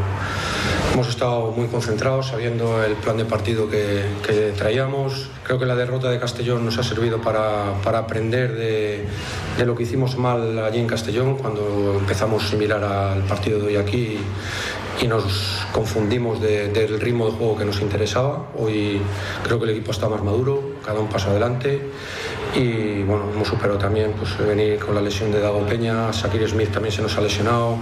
hemos 0.92 1.08
estado 1.08 1.52
muy 1.52 1.68
concentrados, 1.68 2.28
sabiendo 2.28 2.82
el 2.84 2.94
plan 2.94 3.16
de 3.16 3.24
partido 3.24 3.68
que, 3.70 4.04
traíamos. 4.56 5.30
Creo 5.50 5.58
que 5.58 5.66
la 5.66 5.74
derrota 5.74 6.08
de 6.08 6.20
Castellón 6.20 6.64
nos 6.64 6.78
ha 6.78 6.84
servido 6.84 7.20
para, 7.20 7.74
para 7.82 7.98
aprender 7.98 8.54
de, 8.54 9.04
de, 9.58 9.66
lo 9.66 9.74
que 9.74 9.82
hicimos 9.82 10.16
mal 10.16 10.56
allí 10.60 10.78
en 10.78 10.86
Castellón 10.86 11.38
cuando 11.38 11.96
empezamos 11.98 12.48
similar 12.48 12.84
al 12.84 13.24
partido 13.24 13.58
de 13.58 13.66
hoy 13.66 13.74
aquí 13.74 14.18
y 15.02 15.08
nos 15.08 15.66
confundimos 15.72 16.40
del 16.40 17.00
ritmo 17.00 17.26
de 17.26 17.32
juego 17.32 17.56
que 17.58 17.64
nos 17.64 17.80
interesaba. 17.80 18.46
Hoy 18.56 19.00
creo 19.42 19.58
que 19.58 19.64
el 19.64 19.70
equipo 19.70 19.90
está 19.90 20.08
más 20.08 20.22
maduro, 20.22 20.76
cada 20.86 21.00
un 21.00 21.08
paso 21.08 21.30
adelante 21.30 21.82
y 22.54 23.02
bueno, 23.02 23.24
hemos 23.34 23.48
superado 23.48 23.76
también 23.76 24.12
pues, 24.12 24.38
venir 24.38 24.78
con 24.78 24.94
la 24.94 25.00
lesión 25.00 25.32
de 25.32 25.40
Dago 25.40 25.66
Peña, 25.66 26.12
Sakir 26.12 26.48
Smith 26.48 26.70
también 26.70 26.94
se 26.94 27.02
nos 27.02 27.18
ha 27.18 27.22
lesionado, 27.22 27.76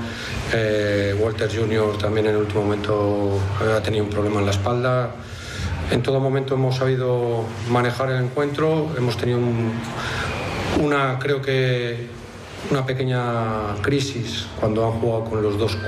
eh, 0.54 1.14
Walter 1.20 1.54
Jr. 1.54 1.98
también 1.98 2.28
en 2.28 2.32
el 2.32 2.40
último 2.40 2.62
momento 2.62 3.38
ha 3.60 3.82
tenido 3.82 4.04
un 4.04 4.10
problema 4.10 4.40
en 4.40 4.46
la 4.46 4.52
espalda. 4.52 5.10
En 5.90 6.02
todo 6.02 6.20
momento 6.20 6.54
hemos 6.54 6.76
sabido 6.76 7.44
manejar 7.70 8.10
el 8.10 8.22
encuentro, 8.22 8.90
hemos 8.96 9.16
tenido 9.16 9.38
una, 10.82 11.18
creo 11.18 11.40
que, 11.40 12.06
una 12.70 12.84
pequeña 12.84 13.74
crisis 13.80 14.46
cuando 14.60 14.84
han 14.86 14.92
jugado 15.00 15.24
con 15.24 15.42
los 15.42 15.58
dos 15.58 15.78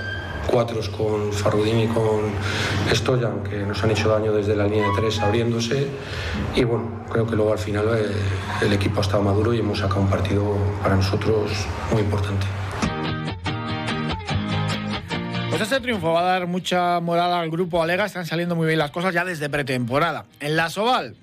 cuatro 0.47 0.81
con 0.97 1.33
Farudín 1.33 1.81
y 1.81 1.87
con 1.87 2.33
Stoyan, 2.93 3.43
que 3.43 3.59
nos 3.59 3.83
han 3.85 3.91
hecho 3.91 4.09
daño 4.09 4.33
desde 4.33 4.57
la 4.57 4.65
línea 4.65 4.89
de 4.89 4.93
tres 4.97 5.21
abriéndose. 5.21 5.87
Y 6.57 6.65
bueno, 6.65 7.05
creo 7.11 7.27
que 7.27 7.37
luego 7.37 7.53
al 7.53 7.59
final 7.59 7.87
eh, 7.95 8.07
el 8.63 8.73
equipo 8.73 8.99
ha 8.99 9.03
estado 9.03 9.23
maduro 9.23 9.55
y 9.55 9.61
hemos 9.61 9.79
sacado 9.79 10.01
un 10.01 10.09
partido 10.09 10.57
para 10.83 10.97
nosotros 10.97 11.51
muy 11.93 12.03
importante. 12.03 12.60
Pues 15.61 15.73
este 15.73 15.83
triunfo 15.83 16.15
va 16.15 16.21
a 16.21 16.25
dar 16.25 16.47
mucha 16.47 17.01
moral 17.01 17.35
al 17.35 17.51
grupo 17.51 17.83
Alega, 17.83 18.07
están 18.07 18.25
saliendo 18.25 18.57
muy 18.57 18.67
bien 18.67 18.79
las 18.79 18.91
cosas 18.91 19.13
ya 19.13 19.27
desde 19.27 19.51
pretemporada. 19.51 20.25
En 20.41 20.57
la 20.57 20.71
Soval, 20.71 21.17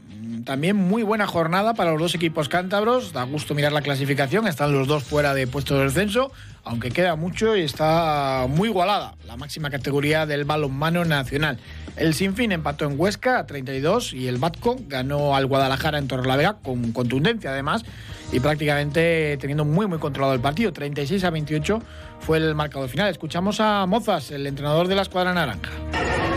también 0.45 0.75
muy 0.75 1.01
buena 1.01 1.25
jornada 1.25 1.73
para 1.73 1.89
los 1.89 1.99
dos 1.99 2.13
equipos 2.13 2.47
cántabros. 2.47 3.13
Da 3.13 3.23
gusto 3.23 3.55
mirar 3.55 3.71
la 3.71 3.81
clasificación. 3.81 4.45
Están 4.45 4.73
los 4.73 4.87
dos 4.87 5.03
fuera 5.03 5.33
de 5.33 5.47
puesto 5.47 5.79
de 5.79 5.85
descenso, 5.85 6.31
aunque 6.69 6.91
queda 6.91 7.15
mucho 7.15 7.55
y 7.55 7.61
está 7.61 8.45
muy 8.49 8.69
igualada 8.69 9.15
la 9.25 9.37
máxima 9.37 9.69
categoría 9.69 10.25
del 10.25 10.45
balonmano 10.45 11.05
nacional. 11.05 11.59
El 11.95 12.13
Sinfín 12.13 12.51
empató 12.51 12.85
en 12.85 12.99
Huesca 12.99 13.39
a 13.39 13.45
32 13.47 14.13
y 14.13 14.27
el 14.27 14.37
Batco 14.37 14.77
ganó 14.87 15.35
al 15.35 15.47
Guadalajara 15.47 15.97
en 15.97 16.07
Torrelavega 16.07 16.57
con 16.63 16.91
contundencia 16.91 17.49
además 17.49 17.83
y 18.31 18.39
prácticamente 18.39 19.37
teniendo 19.39 19.65
muy 19.65 19.87
muy 19.87 19.97
controlado 19.97 20.33
el 20.33 20.41
partido. 20.41 20.71
36 20.71 21.23
a 21.23 21.29
28 21.29 21.81
fue 22.19 22.37
el 22.37 22.55
marcador 22.55 22.89
final. 22.89 23.09
Escuchamos 23.09 23.59
a 23.59 23.85
Mozas, 23.85 24.31
el 24.31 24.45
entrenador 24.45 24.87
de 24.87 24.95
la 24.95 25.01
escuadra 25.01 25.33
naranja. 25.33 25.71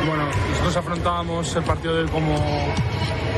Bueno, 0.07 0.27
nosotros 0.51 0.77
afrontábamos 0.77 1.55
el 1.55 1.63
partido 1.63 2.03
de 2.03 2.11
como 2.11 2.37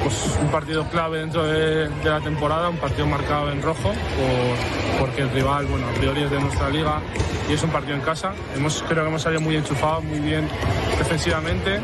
pues, 0.03 0.39
un 0.41 0.49
partido 0.49 0.85
clave 0.89 1.19
dentro 1.19 1.45
de, 1.45 1.89
la 2.05 2.21
temporada, 2.21 2.69
un 2.69 2.77
partido 2.77 3.07
marcado 3.07 3.51
en 3.51 3.63
rojo, 3.63 3.91
por, 3.91 5.01
porque 5.01 5.23
el 5.23 5.31
rival, 5.31 5.67
bueno, 5.67 5.87
a 5.89 5.93
priori 5.93 6.23
es 6.23 6.31
de 6.31 6.41
nuestra 6.41 6.69
liga 6.71 7.01
y 7.49 7.53
es 7.53 7.63
un 7.63 7.71
partido 7.71 7.95
en 7.95 8.03
casa. 8.03 8.33
Hemos, 8.57 8.83
creo 8.89 9.03
que 9.03 9.09
hemos 9.09 9.23
salido 9.23 9.41
muy 9.41 9.57
enchufados, 9.57 10.05
muy 10.05 10.21
bien 10.21 10.49
defensivamente. 10.99 11.81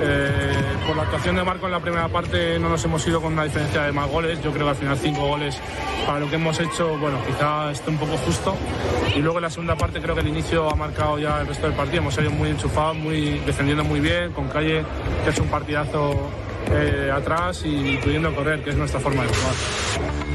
Eh, 0.00 0.52
por 0.86 0.96
la 0.96 1.02
actuación 1.02 1.34
de 1.34 1.42
Marco 1.42 1.66
en 1.66 1.72
la 1.72 1.80
primera 1.80 2.06
parte 2.06 2.56
no 2.60 2.68
nos 2.68 2.84
hemos 2.84 3.04
ido 3.08 3.20
con 3.20 3.32
una 3.32 3.44
diferencia 3.44 3.82
de 3.82 3.92
más 3.92 4.08
goles. 4.08 4.40
Yo 4.42 4.52
creo 4.52 4.64
que 4.64 4.70
al 4.70 4.76
final 4.76 4.98
cinco 4.98 5.26
goles 5.26 5.58
para 6.06 6.20
lo 6.20 6.30
que 6.30 6.36
hemos 6.36 6.58
hecho, 6.60 6.96
bueno, 6.98 7.18
quizá 7.26 7.70
esté 7.72 7.90
un 7.90 7.98
poco 7.98 8.16
justo. 8.18 8.54
Y 9.14 9.20
luego 9.20 9.38
en 9.38 9.42
la 9.42 9.50
segunda 9.50 9.76
parte 9.76 10.00
creo 10.00 10.14
que 10.14 10.20
el 10.20 10.28
inicio 10.28 10.70
ha 10.70 10.76
marcado 10.76 11.18
ya 11.18 11.40
el 11.40 11.48
resto 11.48 11.66
del 11.66 11.76
partido. 11.76 12.02
Hemos 12.02 12.14
salido 12.14 12.32
muy 12.32 12.50
enchufados, 12.50 12.96
muy 12.96 13.40
defendiendo 13.40 13.84
muy 13.84 14.00
bien, 14.00 14.32
con 14.32 14.48
Calle 14.48 14.84
que 15.24 15.30
es 15.30 15.38
un 15.38 15.48
partidazo 15.48 16.30
eh, 16.70 17.10
atrás 17.12 17.62
y 17.64 17.96
pudiendo 17.98 18.34
correr, 18.34 18.62
que 18.62 18.70
es 18.70 18.76
nuestra 18.76 19.00
forma 19.00 19.22
de 19.22 19.28
jugar. 19.28 20.27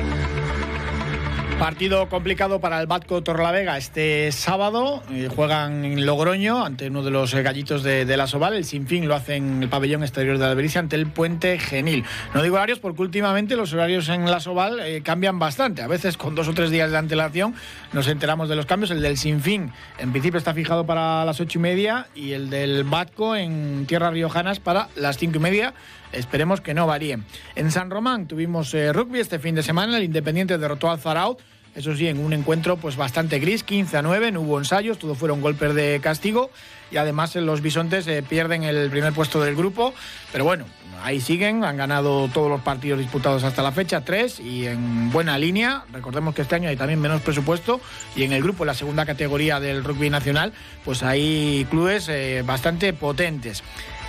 Partido 1.64 2.10
complicado 2.10 2.60
para 2.60 2.82
el 2.82 2.88
Batco 2.88 3.24
Torlavega 3.24 3.78
este 3.78 4.34
sábado. 4.34 5.02
Eh, 5.10 5.30
juegan 5.34 5.86
en 5.86 6.06
Logroño 6.06 6.66
ante 6.66 6.90
uno 6.90 7.04
de 7.04 7.10
los 7.10 7.34
gallitos 7.34 7.84
de, 7.84 8.18
la 8.18 8.28
Soval. 8.28 8.56
El 8.56 8.66
Sinfín 8.66 9.08
lo 9.08 9.16
hace 9.16 9.38
en 9.38 9.64
el 9.64 9.70
pabellón 9.70 10.04
exterior 10.04 10.38
de 10.38 10.46
Albericia 10.46 10.82
ante 10.82 10.98
el 10.98 11.08
Puente 11.08 11.58
Genil. 11.60 12.04
No 12.34 12.44
digo 12.44 12.58
horarios 12.58 12.80
porque 12.80 13.02
últimamente 13.02 13.56
los 13.56 13.72
horarios 13.72 14.10
en 14.10 14.30
la 14.30 14.42
Soval 14.42 14.82
eh, 14.82 15.04
cambian 15.04 15.40
bastante. 15.40 15.82
A 15.82 15.88
veces 15.88 16.18
con 16.18 16.36
dos 16.36 16.50
o 16.50 16.54
tres 16.54 16.70
días 16.70 16.92
de 16.92 16.98
antelación 16.98 17.56
nos 17.94 18.10
enteramos 18.10 18.50
de 18.50 18.58
los 18.58 18.66
cambios. 18.66 18.92
El 18.92 19.02
del 19.02 19.18
Sinfín 19.18 19.72
en 20.00 20.12
principio 20.12 20.40
está 20.40 20.54
fijado 20.54 20.86
para 20.86 21.24
las 21.24 21.40
ocho 21.40 21.60
y 21.60 21.62
media 21.62 22.08
y 22.14 22.34
el 22.34 22.50
del 22.50 22.84
Batco 22.84 23.38
en 23.38 23.86
Tierras 23.88 24.12
Riojanas 24.12 24.60
para 24.60 24.90
las 24.98 25.18
cinco 25.18 25.38
y 25.38 25.42
media. 25.42 25.74
Esperemos 26.12 26.60
que 26.60 26.74
no 26.74 26.86
varíen. 26.88 27.24
En 27.56 27.72
San 27.72 27.90
Román 27.90 28.28
tuvimos 28.28 28.74
eh, 28.74 28.92
rugby 28.92 29.22
este 29.22 29.40
fin 29.40 29.56
de 29.56 29.64
semana. 29.64 29.98
El 29.98 30.04
Independiente 30.04 30.58
derrotó 30.58 30.92
al 30.92 31.00
Zaraut 31.00 31.40
eso 31.76 31.96
sí, 31.96 32.08
en 32.08 32.20
un 32.20 32.34
encuentro 32.34 32.78
pues 32.78 32.96
bastante 32.96 33.40
gris, 33.40 33.64
15 33.64 33.98
a 33.98 34.02
9, 34.02 34.32
no 34.32 34.42
hubo 34.42 34.60
ensayos, 34.60 35.00
todo 35.00 35.16
fueron 35.16 35.42
golpes 35.42 35.74
de 35.74 36.00
castigo 36.02 36.52
y 36.92 36.98
además 36.98 37.36
los 37.36 37.62
bisontes 37.62 38.06
eh, 38.08 38.22
pierden 38.22 38.64
el 38.64 38.90
primer 38.92 39.14
puesto 39.14 39.42
del 39.42 39.56
grupo, 39.56 39.94
pero 40.32 40.44
bueno, 40.44 40.66
ahí 41.02 41.20
siguen, 41.20 41.64
han 41.64 41.78
ganado 41.78 42.28
todos 42.28 42.50
los 42.50 42.62
partidos 42.62 43.00
disputados 43.00 43.44
hasta 43.44 43.64
la 43.64 43.72
fecha, 43.72 44.02
tres 44.02 44.40
y 44.40 44.68
en 44.68 45.12
buena 45.12 45.38
línea. 45.40 45.84
Recordemos 45.92 46.36
que 46.36 46.44
este 46.44 46.56
año 46.56 46.70
hay 46.70 46.78
también 46.78 47.02
menos 47.02 47.22
presupuesto 47.22 47.82
y 48.16 48.24
en 48.24 48.34
el 48.34 48.44
grupo, 48.44 48.64
en 48.64 48.68
la 48.68 48.74
segunda 48.76 49.06
categoría 49.06 49.60
del 49.60 49.84
rugby 49.84 50.12
nacional, 50.12 50.54
pues 50.86 51.02
hay 51.02 51.66
clubes 51.72 52.08
eh, 52.10 52.44
bastante 52.46 52.94
potentes. 52.94 53.64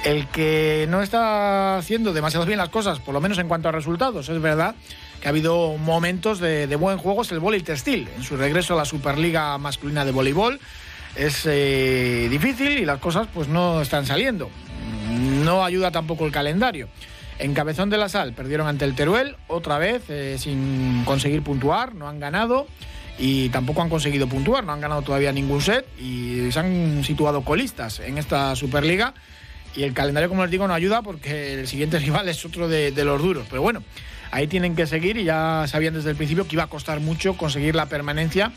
El 0.04 0.26
que 0.28 0.86
no 0.90 1.00
está 1.00 1.78
haciendo 1.78 2.12
demasiado 2.12 2.44
bien 2.44 2.58
las 2.58 2.68
cosas, 2.68 3.00
por 3.00 3.14
lo 3.14 3.22
menos 3.22 3.38
en 3.38 3.48
cuanto 3.48 3.70
a 3.70 3.72
resultados, 3.72 4.28
es 4.28 4.40
verdad 4.42 4.74
ha 5.24 5.30
habido 5.30 5.76
momentos 5.76 6.38
de, 6.38 6.74
buen 6.76 6.98
juego, 6.98 7.22
es 7.22 7.32
el 7.32 7.40
vóley 7.40 7.62
textil, 7.62 8.08
en 8.16 8.22
su 8.22 8.36
regreso 8.36 8.74
a 8.74 8.78
la 8.78 8.84
Superliga 8.84 9.56
masculina 9.58 10.04
de 10.04 10.12
voleibol. 10.12 10.60
Es 11.16 11.42
eh, 11.46 12.26
difícil 12.30 12.78
y 12.78 12.84
las 12.84 12.98
cosas 12.98 13.28
pues 13.32 13.48
no 13.48 13.80
están 13.80 14.06
saliendo. 14.06 14.50
No 15.44 15.64
ayuda 15.64 15.90
tampoco 15.90 16.26
el 16.26 16.32
calendario. 16.32 16.88
En 17.38 17.54
Cabezón 17.54 17.90
de 17.90 17.98
la 17.98 18.08
Sal 18.08 18.32
perdieron 18.32 18.66
ante 18.66 18.84
el 18.84 18.94
Teruel, 18.94 19.36
otra 19.48 19.78
vez 19.78 20.02
eh, 20.08 20.36
sin 20.38 21.04
conseguir 21.04 21.42
puntuar, 21.42 21.94
no 21.94 22.08
han 22.08 22.20
ganado 22.20 22.66
y 23.18 23.48
tampoco 23.50 23.82
han 23.82 23.88
conseguido 23.88 24.28
puntuar, 24.28 24.64
no 24.64 24.72
han 24.72 24.80
ganado 24.80 25.02
todavía 25.02 25.32
ningún 25.32 25.60
set 25.60 25.86
y 25.98 26.50
se 26.50 26.58
han 26.58 27.04
situado 27.04 27.42
colistas 27.42 28.00
en 28.00 28.18
esta 28.18 28.54
Superliga 28.56 29.14
y 29.76 29.82
el 29.82 29.92
calendario, 29.92 30.28
como 30.28 30.42
les 30.42 30.50
digo, 30.50 30.68
no 30.68 30.74
ayuda 30.74 31.02
porque 31.02 31.54
el 31.54 31.66
siguiente 31.66 31.98
rival 32.00 32.28
es 32.28 32.44
otro 32.44 32.68
de, 32.68 32.92
los 33.04 33.20
duros. 33.20 33.46
Pero 33.48 33.62
bueno, 33.62 33.82
ahí 34.34 34.48
tienen 34.48 34.74
que 34.74 34.88
seguir 34.88 35.16
y 35.16 35.22
ya 35.22 35.64
sabían 35.68 35.94
desde 35.94 36.10
el 36.10 36.16
principio 36.16 36.48
que 36.48 36.56
iba 36.56 36.64
a 36.64 36.66
costar 36.66 36.98
mucho 36.98 37.36
conseguir 37.36 37.76
la 37.76 37.86
permanencia 37.86 38.50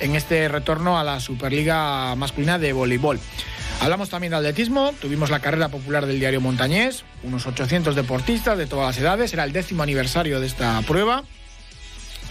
en 0.00 0.16
este 0.16 0.48
retorno 0.48 0.98
a 0.98 1.04
la 1.04 1.20
Superliga 1.20 2.16
masculina 2.16 2.58
de 2.58 2.72
voleibol. 2.72 3.20
Hablamos 3.80 4.10
también 4.10 4.32
de 4.32 4.38
atletismo, 4.38 4.92
tuvimos 5.00 5.30
la 5.30 5.38
carrera 5.38 5.68
popular 5.68 6.06
del 6.06 6.18
diario 6.18 6.40
Montañés, 6.40 7.04
unos 7.22 7.46
800 7.46 7.94
deportistas 7.94 8.58
de 8.58 8.66
todas 8.66 8.88
las 8.88 8.98
edades, 8.98 9.32
era 9.32 9.44
el 9.44 9.52
décimo 9.52 9.84
aniversario 9.84 10.40
de 10.40 10.48
esta 10.48 10.82
prueba. 10.82 11.22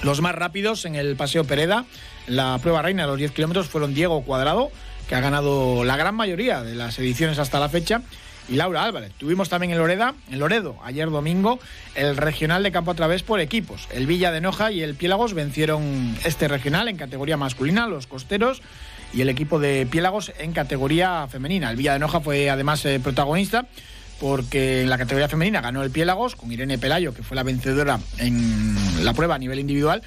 Los 0.04 0.20
más 0.20 0.36
rápidos 0.36 0.84
en 0.84 0.96
el 0.96 1.16
Paseo 1.16 1.46
Pereda, 1.46 1.86
la 2.28 2.60
prueba 2.62 2.82
reina 2.82 3.04
de 3.04 3.08
los 3.08 3.18
10 3.18 3.32
kilómetros, 3.32 3.68
fueron 3.68 3.94
Diego 3.94 4.24
Cuadrado, 4.24 4.72
que 5.08 5.16
ha 5.16 5.22
ganado 5.22 5.86
la 5.86 5.96
gran 5.96 6.16
mayoría 6.16 6.64
de 6.64 6.76
las 6.76 7.00
ediciones 7.00 7.40
hasta 7.40 7.62
la 7.62 7.70
fecha, 7.70 8.02
y 8.50 8.56
Laura 8.56 8.84
Álvarez. 8.84 9.12
Tuvimos 9.18 9.50
también 9.50 9.72
en 9.72 9.78
Loreda, 9.78 10.16
en 10.32 10.40
Loredo, 10.40 10.78
ayer 10.84 11.10
domingo, 11.10 11.60
el 11.96 12.18
regional 12.18 12.64
de 12.64 12.72
campo 12.72 12.92
a 12.92 12.96
través 12.96 13.24
por 13.24 13.40
equipos. 13.40 13.88
El 13.92 14.08
Villa 14.08 14.32
de 14.32 14.42
Noja 14.42 14.72
y 14.72 14.82
el 14.82 14.96
Piélagos 14.96 15.34
vencieron 15.34 16.18
este 16.24 16.48
regional 16.48 16.88
en 16.88 16.98
categoría 16.98 17.38
masculina, 17.38 17.88
los 17.88 18.08
costeros, 18.08 18.62
y 19.14 19.22
el 19.22 19.30
equipo 19.30 19.60
de 19.60 19.88
Piélagos 19.90 20.32
en 20.40 20.54
categoría 20.54 21.28
femenina. 21.28 21.70
El 21.70 21.78
Villa 21.78 21.94
de 21.94 22.00
Noja 22.00 22.20
fue 22.20 22.50
además 22.50 22.84
eh, 22.86 23.00
protagonista 23.00 23.66
porque 24.20 24.82
en 24.82 24.90
la 24.90 24.98
categoría 24.98 25.30
femenina 25.30 25.62
ganó 25.62 25.82
el 25.82 25.92
Piélagos 25.92 26.36
con 26.36 26.52
Irene 26.52 26.78
Pelayo, 26.78 27.14
que 27.14 27.24
fue 27.24 27.36
la 27.36 27.44
vencedora 27.44 28.00
en 28.18 28.76
la 29.06 29.14
prueba 29.14 29.36
a 29.36 29.40
nivel 29.40 29.60
individual. 29.60 30.02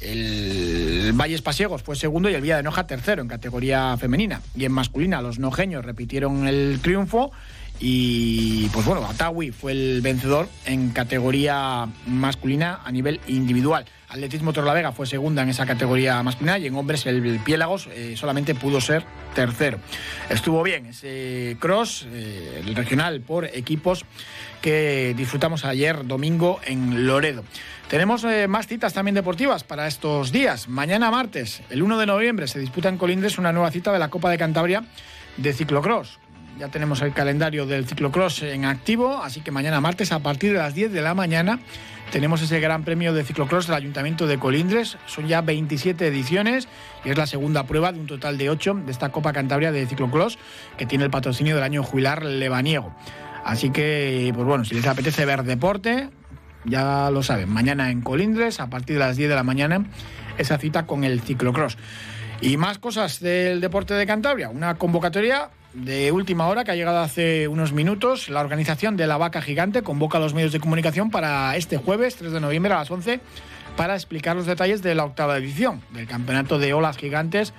El 0.00 1.12
Valles 1.14 1.40
Pasiegos 1.40 1.82
fue 1.82 1.96
segundo 1.96 2.28
y 2.28 2.34
el 2.34 2.42
Villa 2.42 2.58
de 2.58 2.62
Noja 2.62 2.86
tercero 2.86 3.22
en 3.22 3.28
categoría 3.28 3.96
femenina. 3.96 4.42
Y 4.54 4.66
en 4.66 4.72
masculina 4.72 5.22
los 5.22 5.38
nojeños 5.38 5.84
repitieron 5.84 6.46
el 6.46 6.80
triunfo 6.82 7.32
y 7.80 8.68
pues 8.68 8.86
bueno, 8.86 9.04
Atawi 9.04 9.50
fue 9.50 9.72
el 9.72 10.00
vencedor 10.00 10.48
en 10.64 10.90
categoría 10.90 11.88
masculina 12.06 12.80
a 12.84 12.92
nivel 12.92 13.20
individual. 13.26 13.84
Atletismo 14.08 14.52
Torlavega 14.52 14.92
fue 14.92 15.06
segunda 15.06 15.42
en 15.42 15.48
esa 15.48 15.66
categoría 15.66 16.22
masculina 16.22 16.56
y 16.56 16.68
en 16.68 16.76
hombres 16.76 17.04
el 17.06 17.40
Piélagos 17.40 17.88
eh, 17.92 18.14
solamente 18.16 18.54
pudo 18.54 18.80
ser 18.80 19.04
tercero. 19.34 19.78
Estuvo 20.30 20.62
bien 20.62 20.86
ese 20.86 21.56
cross, 21.58 22.06
eh, 22.12 22.62
el 22.64 22.76
regional 22.76 23.20
por 23.22 23.46
equipos 23.46 24.04
que 24.62 25.12
disfrutamos 25.16 25.64
ayer 25.64 26.06
domingo 26.06 26.60
en 26.64 27.08
Loredo. 27.08 27.42
Tenemos 27.88 28.22
eh, 28.22 28.46
más 28.46 28.68
citas 28.68 28.94
también 28.94 29.16
deportivas 29.16 29.64
para 29.64 29.88
estos 29.88 30.30
días. 30.30 30.68
Mañana 30.68 31.10
martes, 31.10 31.60
el 31.70 31.82
1 31.82 31.98
de 31.98 32.06
noviembre, 32.06 32.46
se 32.46 32.60
disputa 32.60 32.88
en 32.88 32.98
Colindres 32.98 33.36
una 33.36 33.52
nueva 33.52 33.72
cita 33.72 33.92
de 33.92 33.98
la 33.98 34.10
Copa 34.10 34.30
de 34.30 34.38
Cantabria 34.38 34.84
de 35.36 35.52
ciclocross 35.52 36.20
ya 36.58 36.68
tenemos 36.68 37.02
el 37.02 37.12
calendario 37.12 37.66
del 37.66 37.86
ciclocross 37.86 38.42
en 38.42 38.64
activo, 38.64 39.22
así 39.22 39.40
que 39.40 39.50
mañana 39.50 39.80
martes 39.80 40.12
a 40.12 40.20
partir 40.20 40.52
de 40.52 40.58
las 40.58 40.74
10 40.74 40.92
de 40.92 41.02
la 41.02 41.14
mañana 41.14 41.58
tenemos 42.12 42.42
ese 42.42 42.60
gran 42.60 42.84
premio 42.84 43.12
de 43.12 43.24
ciclocross 43.24 43.66
del 43.66 43.76
Ayuntamiento 43.76 44.26
de 44.26 44.38
Colindres. 44.38 44.98
Son 45.06 45.26
ya 45.26 45.40
27 45.40 46.06
ediciones 46.06 46.68
y 47.04 47.10
es 47.10 47.18
la 47.18 47.26
segunda 47.26 47.64
prueba 47.64 47.92
de 47.92 47.98
un 47.98 48.06
total 48.06 48.38
de 48.38 48.50
8 48.50 48.82
de 48.86 48.92
esta 48.92 49.10
Copa 49.10 49.32
Cantabria 49.32 49.72
de 49.72 49.86
ciclocross 49.86 50.38
que 50.76 50.86
tiene 50.86 51.04
el 51.04 51.10
patrocinio 51.10 51.54
del 51.54 51.64
año 51.64 51.82
jubilar 51.82 52.24
lebaniego. 52.24 52.94
Así 53.44 53.70
que, 53.70 54.30
pues 54.34 54.46
bueno, 54.46 54.64
si 54.64 54.74
les 54.74 54.86
apetece 54.86 55.24
ver 55.24 55.42
deporte, 55.42 56.10
ya 56.64 57.10
lo 57.10 57.22
saben, 57.22 57.48
mañana 57.50 57.90
en 57.90 58.00
Colindres 58.00 58.60
a 58.60 58.70
partir 58.70 58.96
de 58.96 59.00
las 59.00 59.16
10 59.16 59.28
de 59.28 59.34
la 59.34 59.42
mañana 59.42 59.84
esa 60.38 60.58
cita 60.58 60.86
con 60.86 61.04
el 61.04 61.20
ciclocross. 61.20 61.76
Y 62.40 62.56
más 62.56 62.78
cosas 62.78 63.20
del 63.20 63.60
deporte 63.60 63.94
de 63.94 64.06
Cantabria, 64.06 64.50
una 64.50 64.76
convocatoria 64.76 65.50
de 65.74 66.12
última 66.12 66.46
hora 66.46 66.64
que 66.64 66.70
ha 66.70 66.76
llegado 66.76 67.00
hace 67.00 67.48
unos 67.48 67.72
minutos. 67.72 68.28
La 68.28 68.40
organización 68.40 68.96
de 68.96 69.06
la 69.06 69.16
Vaca 69.16 69.42
Gigante 69.42 69.82
convoca 69.82 70.18
a 70.18 70.20
los 70.20 70.32
medios 70.32 70.52
de 70.52 70.60
comunicación 70.60 71.10
para 71.10 71.56
este 71.56 71.76
jueves, 71.76 72.16
3 72.16 72.32
de 72.32 72.40
noviembre 72.40 72.72
a 72.72 72.78
las 72.78 72.90
11, 72.90 73.20
para 73.76 73.94
explicar 73.94 74.36
los 74.36 74.46
detalles 74.46 74.82
de 74.82 74.94
la 74.94 75.04
octava 75.04 75.36
edición 75.36 75.82
del 75.90 76.06
Campeonato 76.06 76.58
de 76.58 76.72
Olas 76.72 76.96
Gigantes 76.96 77.52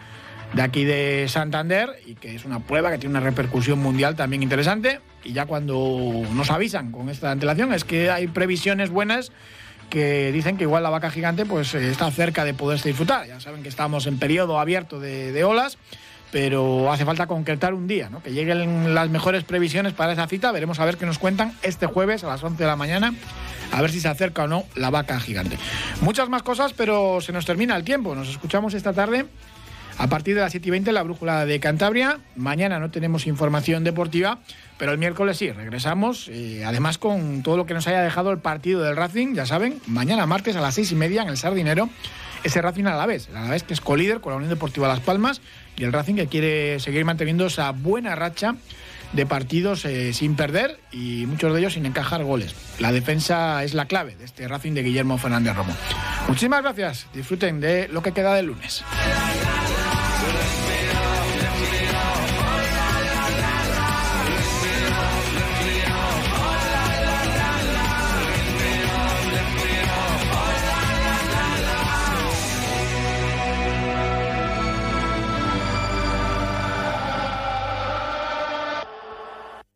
de 0.53 0.61
aquí 0.61 0.85
de 0.85 1.25
Santander 1.27 1.89
y 2.05 2.15
que 2.15 2.35
es 2.35 2.45
una 2.45 2.61
prueba 2.61 2.89
que 2.91 2.97
tiene 2.97 3.17
una 3.17 3.25
repercusión 3.25 3.79
mundial 3.79 4.15
también 4.15 4.41
interesante. 4.41 5.01
Y 5.23 5.33
ya 5.33 5.45
cuando 5.45 6.23
nos 6.33 6.49
avisan 6.51 6.91
con 6.91 7.09
esta 7.09 7.31
antelación 7.31 7.73
es 7.73 7.83
que 7.83 8.09
hay 8.11 8.27
previsiones 8.27 8.89
buenas 8.89 9.33
que 9.89 10.31
dicen 10.31 10.57
que 10.57 10.63
igual 10.63 10.83
la 10.83 10.89
vaca 10.89 11.11
gigante 11.11 11.45
pues 11.45 11.73
está 11.73 12.09
cerca 12.11 12.45
de 12.45 12.53
poderse 12.53 12.87
disfrutar. 12.87 13.27
Ya 13.27 13.39
saben 13.41 13.61
que 13.61 13.69
estamos 13.69 14.07
en 14.07 14.17
periodo 14.19 14.59
abierto 14.59 14.99
de 14.99 15.43
olas 15.43 15.77
pero 16.35 16.91
hace 16.91 17.05
falta 17.05 17.27
concretar 17.27 17.73
un 17.73 17.87
día, 17.87 18.09
¿no? 18.09 18.21
que 18.21 18.33
lleguen 18.33 18.93
las 18.93 19.09
mejores 19.09 19.45
previsiones 19.45 19.93
para 19.93 20.11
esa 20.11 20.27
cita. 20.27 20.51
Veremos 20.51 20.81
a 20.81 20.85
ver 20.85 20.97
qué 20.97 21.05
nos 21.05 21.17
cuentan 21.17 21.53
este 21.61 21.85
jueves 21.85 22.25
a 22.25 22.27
las 22.27 22.43
11 22.43 22.61
de 22.61 22.67
la 22.67 22.75
mañana, 22.75 23.13
a 23.71 23.81
ver 23.81 23.89
si 23.89 24.01
se 24.01 24.09
acerca 24.09 24.43
o 24.43 24.47
no 24.49 24.65
la 24.75 24.89
vaca 24.89 25.17
gigante. 25.21 25.57
Muchas 26.01 26.27
más 26.27 26.43
cosas, 26.43 26.73
pero 26.73 27.21
se 27.21 27.31
nos 27.31 27.45
termina 27.45 27.77
el 27.77 27.85
tiempo. 27.85 28.15
Nos 28.15 28.27
escuchamos 28.27 28.73
esta 28.73 28.91
tarde 28.91 29.27
a 29.97 30.07
partir 30.07 30.35
de 30.35 30.41
las 30.41 30.51
7 30.51 30.67
y 30.67 30.71
20 30.71 30.91
la 30.91 31.03
brújula 31.03 31.45
de 31.45 31.57
Cantabria. 31.61 32.19
Mañana 32.35 32.79
no 32.79 32.91
tenemos 32.91 33.27
información 33.27 33.85
deportiva, 33.85 34.39
pero 34.77 34.91
el 34.91 34.97
miércoles 34.97 35.37
sí, 35.37 35.49
regresamos. 35.53 36.27
Eh, 36.27 36.65
además, 36.65 36.97
con 36.97 37.43
todo 37.43 37.55
lo 37.55 37.65
que 37.65 37.73
nos 37.73 37.87
haya 37.87 38.01
dejado 38.01 38.31
el 38.31 38.39
partido 38.39 38.81
del 38.81 38.97
Racing, 38.97 39.35
ya 39.35 39.45
saben, 39.45 39.79
mañana 39.87 40.25
martes 40.25 40.57
a 40.57 40.59
las 40.59 40.75
6 40.75 40.91
y 40.91 40.95
media 40.95 41.21
en 41.21 41.29
el 41.29 41.37
Sardinero, 41.37 41.89
ese 42.45 42.61
Racing 42.61 42.85
a 42.85 42.95
la 42.95 43.05
vez. 43.05 43.27
A 43.35 43.41
la 43.41 43.49
vez 43.49 43.63
que 43.63 43.73
es 43.73 43.81
colíder 43.81 44.21
con 44.21 44.31
la 44.31 44.37
Unión 44.37 44.49
Deportiva 44.49 44.87
Las 44.87 44.99
Palmas 44.99 45.41
y 45.75 45.83
el 45.83 45.91
Racing 45.91 46.15
que 46.15 46.27
quiere 46.27 46.79
seguir 46.79 47.03
manteniendo 47.03 47.47
esa 47.47 47.71
buena 47.71 48.15
racha 48.15 48.55
de 49.13 49.25
partidos 49.25 49.85
eh, 49.85 50.13
sin 50.13 50.35
perder 50.35 50.79
y 50.91 51.25
muchos 51.25 51.53
de 51.53 51.59
ellos 51.59 51.73
sin 51.73 51.85
encajar 51.85 52.23
goles. 52.23 52.53
La 52.79 52.91
defensa 52.91 53.63
es 53.63 53.73
la 53.73 53.85
clave 53.85 54.15
de 54.15 54.25
este 54.25 54.47
Racing 54.47 54.73
de 54.73 54.83
Guillermo 54.83 55.17
Fernández 55.17 55.55
Romo. 55.55 55.73
Muchísimas 56.27 56.61
gracias, 56.61 57.07
disfruten 57.13 57.59
de 57.59 57.87
lo 57.87 58.03
que 58.03 58.11
queda 58.11 58.35
del 58.35 58.47
lunes. 58.47 58.83